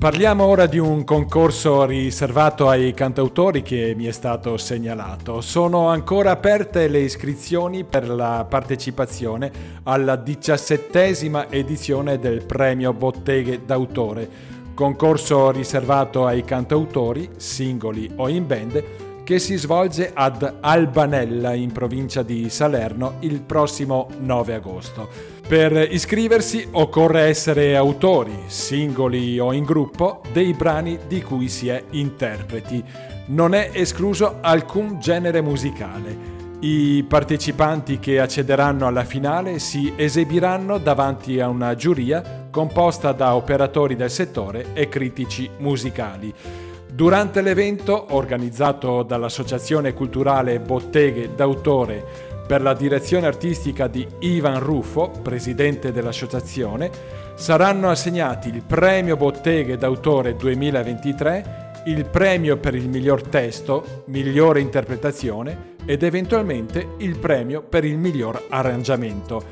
[0.03, 5.39] Parliamo ora di un concorso riservato ai cantautori che mi è stato segnalato.
[5.39, 9.49] Sono ancora aperte le iscrizioni per la partecipazione
[9.83, 14.29] alla diciassettesima edizione del premio Botteghe d'autore,
[14.73, 18.83] concorso riservato ai cantautori, singoli o in band,
[19.23, 25.32] che si svolge ad Albanella in provincia di Salerno il prossimo 9 agosto.
[25.45, 31.83] Per iscriversi occorre essere autori, singoli o in gruppo, dei brani di cui si è
[31.91, 32.81] interpreti.
[33.27, 36.41] Non è escluso alcun genere musicale.
[36.61, 43.97] I partecipanti che accederanno alla finale si esibiranno davanti a una giuria composta da operatori
[43.97, 46.33] del settore e critici musicali.
[46.89, 55.91] Durante l'evento, organizzato dall'Associazione Culturale Botteghe d'autore per la direzione artistica di Ivan Ruffo, presidente
[55.91, 56.91] dell'associazione,
[57.33, 65.77] saranno assegnati il premio Botteghe d'autore 2023, il premio per il miglior testo, migliore interpretazione
[65.83, 69.43] ed eventualmente il premio per il miglior arrangiamento.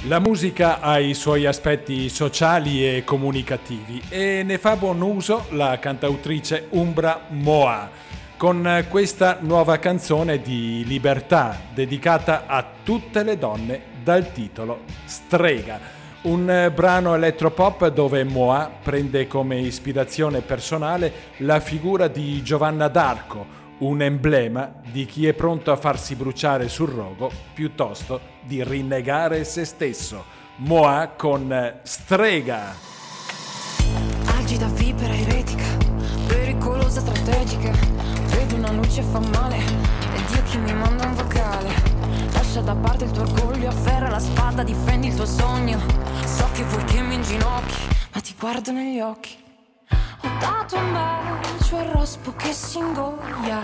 [0.06, 5.80] La musica ha i suoi aspetti sociali e comunicativi e ne fa buon uso la
[5.80, 7.90] cantautrice Umbra Moa
[8.38, 15.80] con questa nuova canzone di libertà dedicata a tutte le donne dal titolo Strega.
[16.22, 24.02] Un brano elettropop dove Moa prende come ispirazione personale la figura di Giovanna d'Arco, un
[24.02, 30.24] emblema di chi è pronto a farsi bruciare sul rogo piuttosto di rinnegare se stesso.
[30.58, 32.74] Moa con strega.
[34.26, 35.64] Agita vipera eretica,
[36.28, 37.72] pericolosa strategica.
[38.30, 41.70] Vedo una luce fa male, è Dio che mi manda un vocale.
[42.32, 45.80] Lascia da parte il tuo orgoglio, afferra la spada, difendi il tuo sogno.
[46.26, 49.46] So che vuoi che mi inginocchi, ma ti guardo negli occhi.
[50.22, 53.62] Ho dato un bacio al rospo che si ingoia.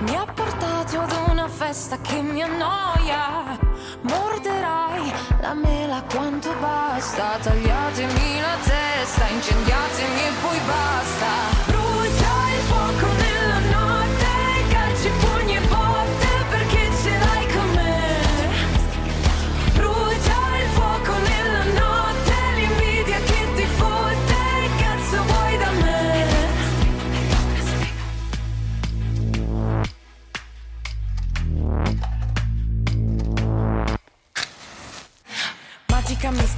[0.00, 3.58] Mi ha portato ad una festa che mi annoia.
[4.02, 7.38] Morderai la mela quanto basta.
[7.42, 11.79] Tagliatemi la testa, incendiatemi e poi basta.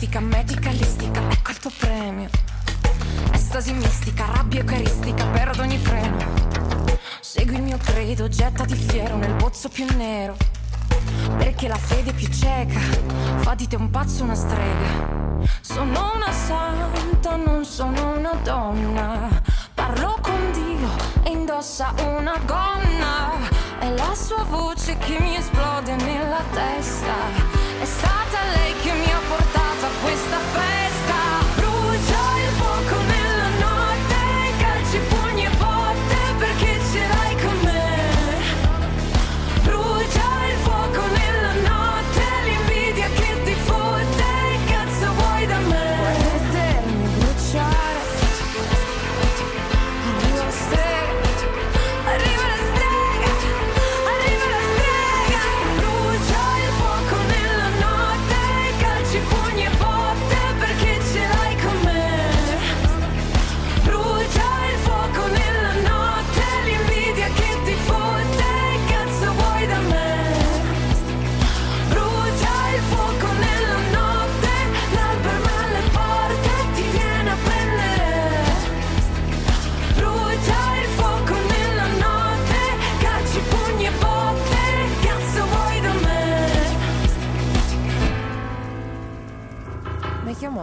[0.02, 2.28] Magica, mistica, medicalistica, ecco il tuo premio.
[3.32, 6.16] Estasi mistica, rabbia eucaristica per ad ogni freno.
[7.20, 10.36] Segui il mio credo, gettati fiero nel pozzo più nero.
[11.38, 12.80] Perché la fede è più cieca
[13.42, 15.46] fa di te un pazzo una strega.
[15.60, 19.28] Sono una santa, non sono una donna.
[19.72, 20.88] Parlo con Dio
[21.22, 23.38] e indossa una gonna.
[23.78, 27.14] È la sua voce che mi esplode nella testa.
[27.80, 29.61] È stata lei che mi ha portato
[30.02, 30.91] questa festa.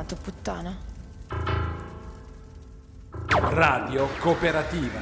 [0.09, 0.77] Chiamato puttana?
[3.51, 4.99] Radio Cooperativa.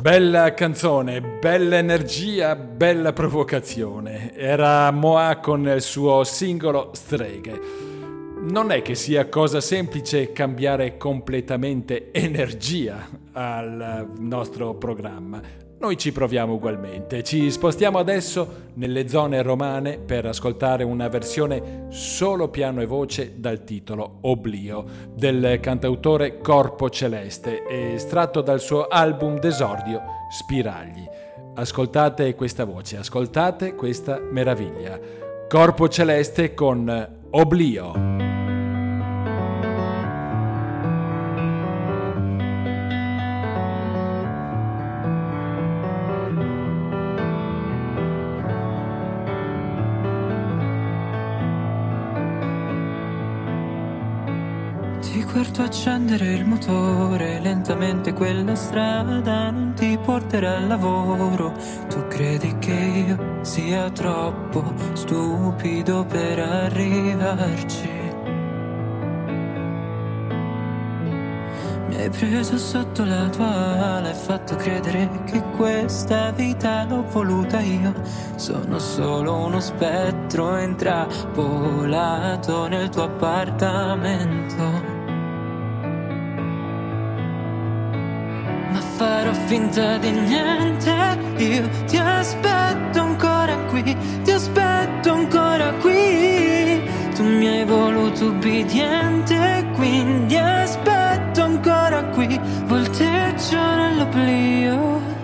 [0.00, 4.34] Bella canzone, bella energia, bella provocazione.
[4.34, 7.86] Era Moa con il suo singolo Streghe.
[8.40, 15.67] Non è che sia cosa semplice cambiare completamente energia al nostro programma.
[15.80, 17.22] Noi ci proviamo ugualmente.
[17.22, 23.62] Ci spostiamo adesso nelle zone romane per ascoltare una versione solo piano e voce dal
[23.62, 31.06] titolo Oblio del cantautore Corpo Celeste, estratto dal suo album d'esordio Spiragli.
[31.54, 34.98] Ascoltate questa voce, ascoltate questa meraviglia.
[35.48, 38.17] Corpo Celeste con Oblio.
[55.38, 61.52] Guardo accendere il motore, lentamente quella strada non ti porterà al lavoro.
[61.88, 67.96] Tu credi che io sia troppo stupido per arrivarci.
[71.88, 77.60] Mi hai preso sotto la tua ala e fatto credere che questa vita l'ho voluta
[77.60, 77.94] io.
[78.36, 79.60] Sono solo uno
[80.28, 84.96] spettro intrappolato nel tuo appartamento.
[88.98, 90.92] farò finta di niente.
[91.36, 96.82] Io ti aspetto ancora qui, ti aspetto ancora qui.
[97.14, 102.40] Tu mi hai voluto ubbidiente, quindi aspetto ancora qui.
[102.66, 105.17] Volteggio nell'oblio.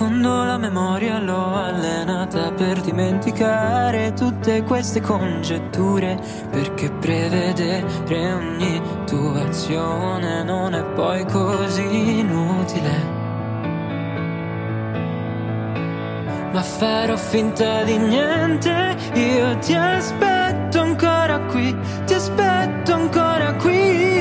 [0.00, 10.42] Fondo la memoria l'ho allenata per dimenticare tutte queste congetture, perché prevedere ogni tua azione
[10.42, 13.18] non è poi così inutile.
[16.50, 21.76] Ma farò finta di niente, io ti aspetto ancora qui,
[22.06, 24.19] ti aspetto ancora qui.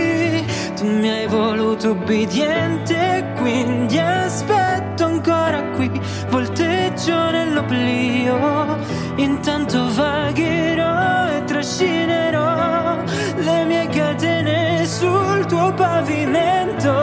[0.80, 5.92] Tu mi hai voluto ubbidiente, quindi aspetto ancora qui,
[6.30, 8.78] volteggio nell'oblio.
[9.18, 12.96] Intanto vagherò e trascinerò
[13.40, 16.94] le mie catene sul tuo pavimento.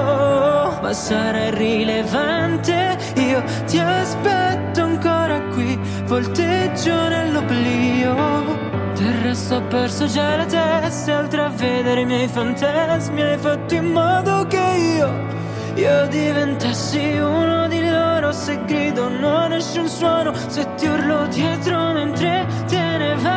[0.80, 8.65] Ma sarà irrilevante, io ti aspetto ancora qui, volteggio nell'oblio.
[9.26, 13.74] Del resto ho perso già la testa Oltre a vedere i miei fantasmi Hai fatto
[13.74, 15.10] in modo che io
[15.74, 18.30] Io diventassi uno di loro.
[18.30, 23.34] Se grido non esce un suono Se ti urlo dietro mentre te ne vai.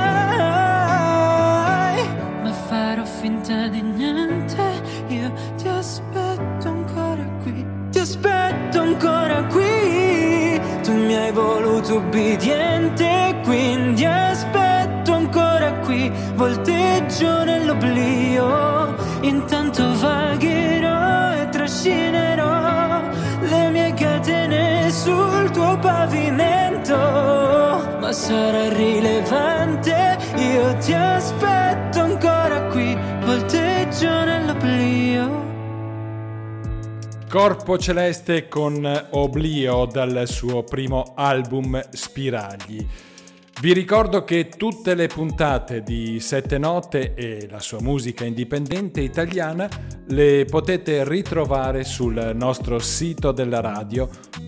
[2.43, 4.61] Ma farò finta di niente
[5.07, 10.61] Io ti aspetto ancora qui Ti aspetto ancora qui.
[10.83, 14.58] Tu mi hai voluto ubbidiente Quindi qui,
[16.39, 18.95] volteggio nell'oblio.
[19.23, 23.01] Intanto vagherò e trascinerò
[23.41, 26.95] le mie catene sul tuo pavimento.
[26.95, 35.47] Ma sarà irrilevante, io ti aspetto ancora qui, volteggio nell'oblio.
[37.29, 42.87] Corpo Celeste con Oblio dal suo primo album Spiragli.
[43.61, 49.67] Vi ricordo che tutte le puntate di Sette Note e la sua musica indipendente italiana
[50.07, 54.07] le potete ritrovare sul nostro sito della radio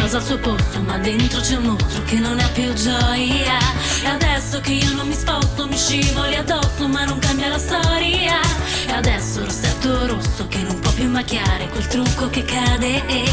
[0.06, 3.58] Cosa al suo posto, ma dentro c'è un mostro che non ha più gioia.
[4.04, 8.40] E adesso che io non mi sposto, mi scivoli addosso, ma non cambia la storia.
[8.86, 13.24] E adesso rossetto rosso che non può più macchiare quel trucco che cade e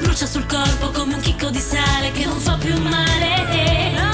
[0.00, 4.13] brucia sul corpo come un chicco di sale che non fa più male.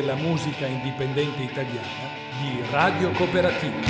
[0.00, 2.06] Della musica indipendente italiana
[2.40, 3.80] di Radio Cooperativa.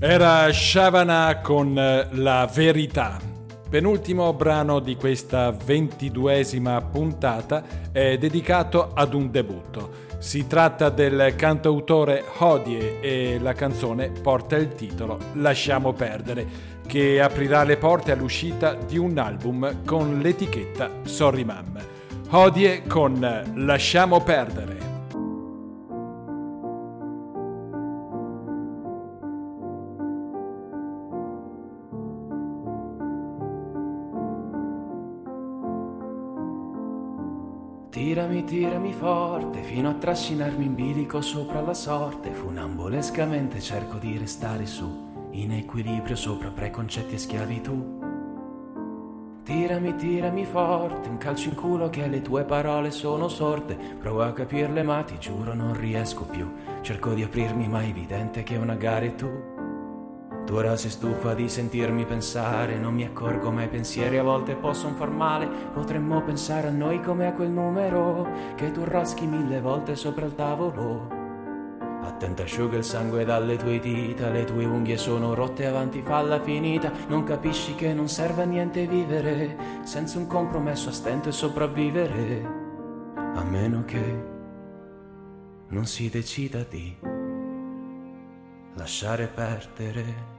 [0.00, 3.20] Era Shavana con La Verità.
[3.70, 7.62] Penultimo brano di questa ventiduesima puntata
[7.92, 10.02] è dedicato ad un debutto.
[10.18, 17.64] Si tratta del cantautore Hodie e la canzone porta il titolo Lasciamo perdere che aprirà
[17.64, 21.78] le porte all'uscita di un album con l'etichetta Sorry Mam.
[22.30, 24.82] Hodie con Lasciamo perdere.
[37.90, 42.32] Tirami, tirami forte, fino a trascinarmi in bilico sopra la sorte.
[42.32, 48.02] Funambolescamente cerco di restare su in equilibrio sopra preconcetti e schiavitù.
[49.42, 53.76] Tirami, tirami forte, un calcio in culo che le tue parole sono sorte.
[53.98, 56.50] Provo a capirle ma ti giuro non riesco più.
[56.80, 59.28] Cerco di aprirmi ma è evidente che una gara è tu.
[60.46, 64.54] Tu ora sei stufa di sentirmi pensare, non mi accorgo ma i pensieri a volte
[64.54, 65.48] possono far male.
[65.72, 70.34] Potremmo pensare a noi come a quel numero che tu raschi mille volte sopra il
[70.34, 71.23] tavolo.
[72.04, 76.92] Attenta asciuga il sangue dalle tue dita, le tue unghie sono rotte avanti, falla finita.
[77.08, 82.62] Non capisci che non serve a niente vivere, senza un compromesso a stento e sopravvivere.
[83.16, 84.32] A meno che
[85.68, 86.94] non si decida di
[88.74, 90.33] lasciare perdere.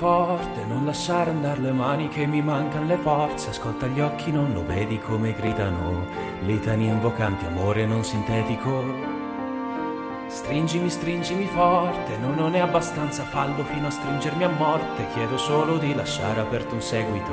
[0.00, 3.50] Forte, non lasciare andare le mani che mi mancano le forze.
[3.50, 6.06] Ascolta gli occhi, non lo vedi come gridano.
[6.40, 8.82] Litani invocanti, amore non sintetico.
[10.26, 15.06] Stringimi, stringimi forte, no, non è abbastanza fallo fino a stringermi a morte.
[15.12, 17.32] Chiedo solo di lasciare aperto un seguito,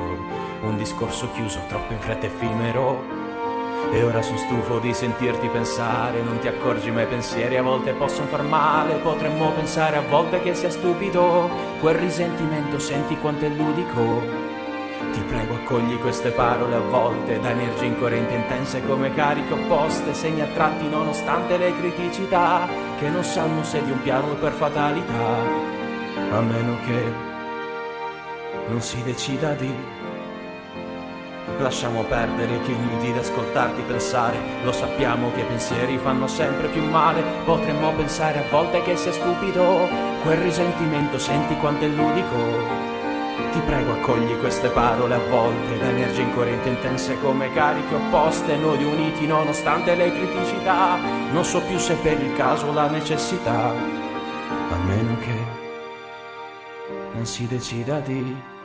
[0.64, 3.27] un discorso chiuso, troppo in fretta effimero.
[3.91, 7.94] E ora sono stufo di sentirti pensare, non ti accorgi ma i pensieri a volte
[7.94, 13.49] possono far male, potremmo pensare a volte che sia stupido, quel risentimento senti quanto è
[13.49, 14.21] ludico.
[15.11, 20.41] Ti prego accogli queste parole a volte, da energie incorrenti intense come cariche opposte, segni
[20.41, 22.67] a tratti nonostante le criticità,
[22.99, 25.35] che non sanno se di un piano per fatalità,
[26.31, 27.13] a meno che
[28.69, 29.96] non si decida di
[31.59, 36.84] Lasciamo perdere che è inutile ascoltarti pensare, lo sappiamo che i pensieri fanno sempre più
[36.84, 39.89] male, potremmo pensare a volte che sia stupido,
[40.21, 42.35] quel risentimento senti quanto è ludico.
[43.51, 48.84] Ti prego accogli queste parole a volte, da energie incoerenti intense come cariche opposte, noi
[48.84, 50.97] uniti nonostante le criticità,
[51.31, 55.65] non so più se per il caso la necessità, a meno che
[57.13, 58.55] non si decida di...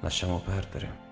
[0.00, 1.09] Lasciamo perdere.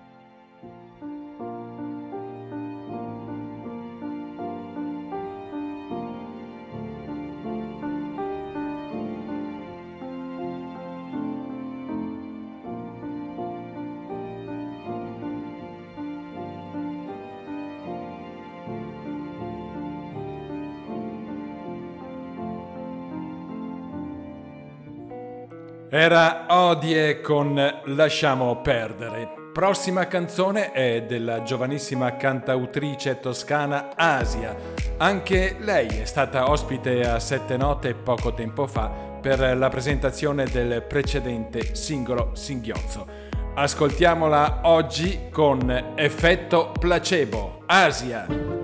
[25.91, 29.27] Era Odie con Lasciamo perdere.
[29.51, 34.55] Prossima canzone è della giovanissima cantautrice toscana Asia.
[34.97, 38.87] Anche lei è stata ospite a Sette Note poco tempo fa
[39.19, 43.07] per la presentazione del precedente singolo Singhiozzo.
[43.55, 47.63] Ascoltiamola oggi con effetto placebo.
[47.65, 48.58] Asia.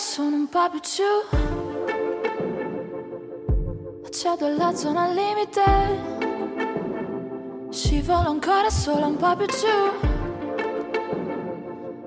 [0.00, 1.02] Sono un po' più giù.
[4.02, 5.62] Accedo alla zona al limite
[7.68, 10.08] Scivolo ancora solo un po' più giù.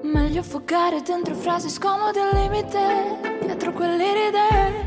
[0.01, 4.83] Meglio affogare dentro frasi scomode al limite Dietro quell'iride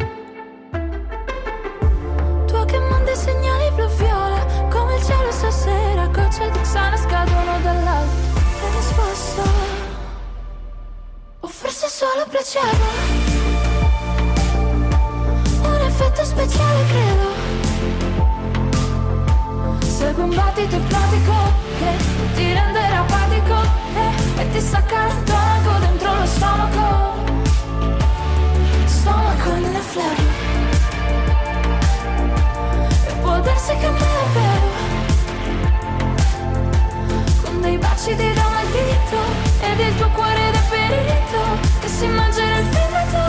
[2.47, 6.09] Tu che mandi segnali blu-viola Come il cielo stasera
[12.07, 12.87] solo placebo
[15.63, 17.29] Un effetto speciale credo.
[19.81, 21.35] Segue un battito ipnotico
[21.79, 21.91] Che
[22.35, 23.57] ti renderà apatico
[23.95, 25.15] e, e ti stacca il
[25.81, 27.15] dentro lo stomaco.
[28.85, 30.25] Stomaco nelle flare
[33.07, 34.75] E può darsi che me la bevo.
[37.43, 39.21] Con dei baci di da dito
[39.61, 41.26] Ed il tuo cuore deperito Che
[41.97, 43.25] si mangerà il fegato.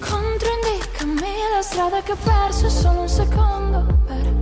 [0.00, 1.20] Controindicami
[1.54, 4.34] la strada che ho perso Solo un secondo per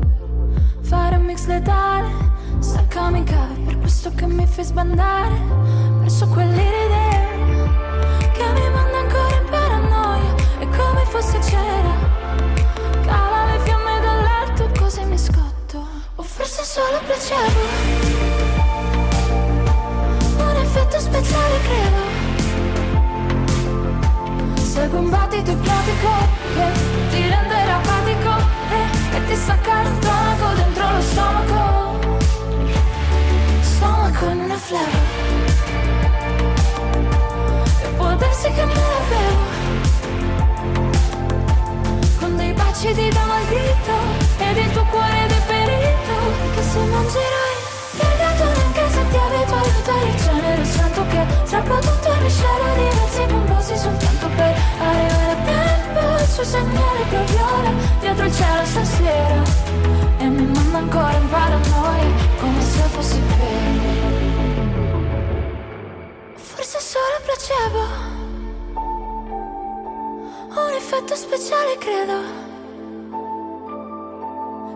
[0.80, 2.08] fare un mix letale.
[2.60, 5.34] Staccami i cavi per questo che mi fai sbandare
[6.00, 7.28] Verso quell'idea
[8.32, 10.34] che mi manda ancora in paranoia.
[10.60, 11.93] È come fosse cera
[16.74, 17.60] solo placebo
[20.38, 22.02] Un effetto speciale credo.
[24.60, 26.10] Segue un battito ipnotico
[26.54, 26.66] Che
[27.10, 28.32] ti renderà apatico
[28.70, 29.98] e, e ti stacca il
[30.56, 31.53] dentro lo Stomaco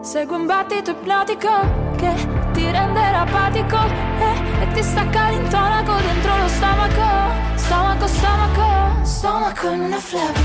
[0.09, 1.51] Segue un battito ipnotico
[1.97, 2.15] Che
[2.55, 7.35] ti renderà apatico e, e ti stacca l'intonaco dentro lo stomaco.
[7.57, 10.41] Stomaco, stomaco, stomaco in una flebo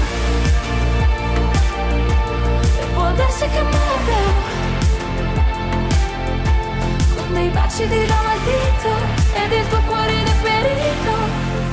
[2.77, 4.51] E può darsi che me la bevo.
[7.15, 8.89] Con dei baci di rama al dito
[9.45, 11.15] ed il tuo cuore deperito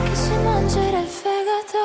[0.04, 1.78] che si mangerà il fegato.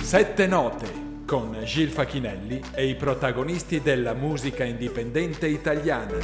[0.00, 6.18] Sette note con Gil Facchinelli e i protagonisti della musica indipendente italiana.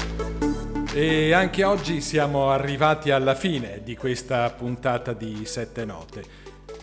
[0.92, 6.24] E anche oggi siamo arrivati alla fine di questa puntata di Sette Note.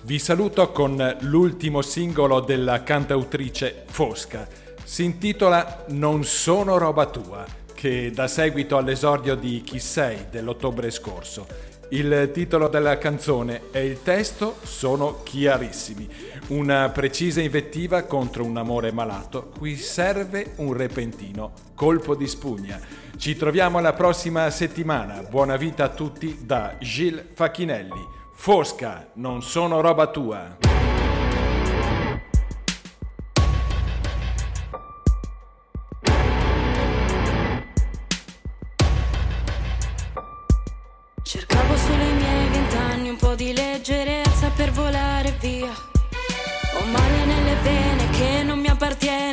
[0.03, 4.47] Vi saluto con l'ultimo singolo della cantautrice Fosca.
[4.83, 11.45] Si intitola Non sono roba tua che dà seguito all'esordio di Chi sei dell'ottobre scorso.
[11.89, 16.09] Il titolo della canzone e il testo sono chiarissimi.
[16.47, 22.79] Una precisa invettiva contro un amore malato cui serve un repentino colpo di spugna.
[23.17, 25.21] Ci troviamo la prossima settimana.
[25.29, 28.13] Buona vita a tutti da Gilles Facchinelli.
[28.33, 30.84] Fosca, non sono roba tua.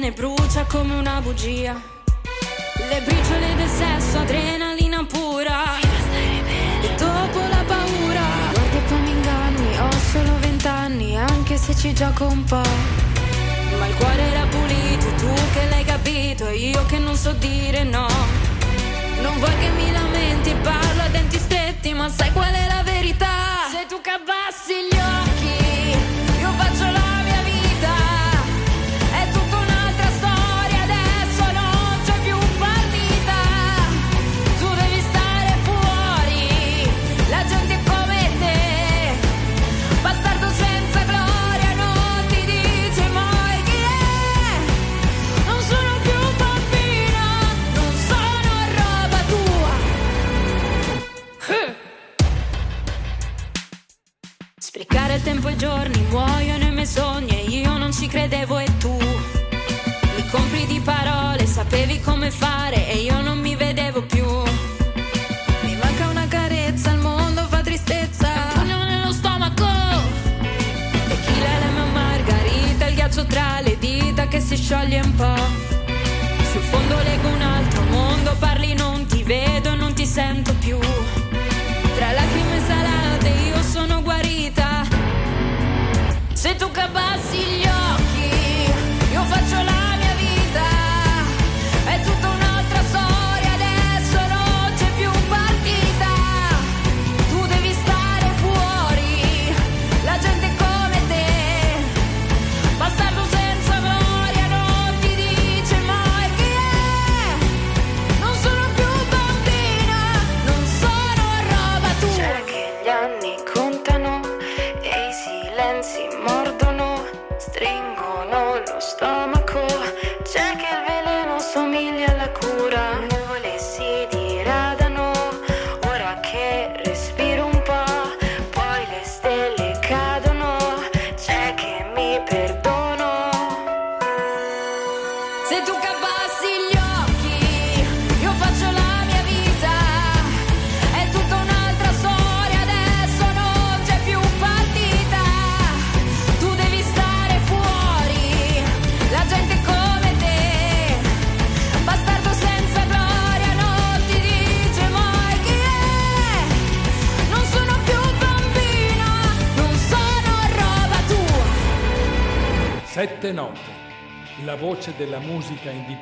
[0.02, 1.80] bene brucia come una bugia.
[2.74, 5.78] Le briciole del sesso, adrenalina pura.
[5.78, 8.20] E dopo la paura.
[8.20, 12.68] Mi guardi e mi inganni, ho solo vent'anni, anche se ci gioco un po'.
[13.78, 18.08] Ma il cuore era pulito, tu che l'hai capito, io che non so dire no.
[19.20, 23.68] Non vuoi che mi lamenti, parlo a denti stretti, ma sai qual è la verità?
[23.70, 24.41] Sei tu che cavallo.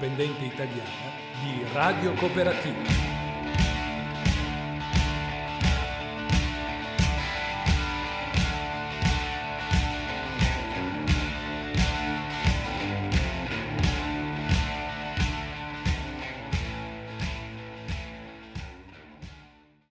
[0.00, 1.12] indipendente italiana
[1.42, 2.79] di Radio Cooperativa.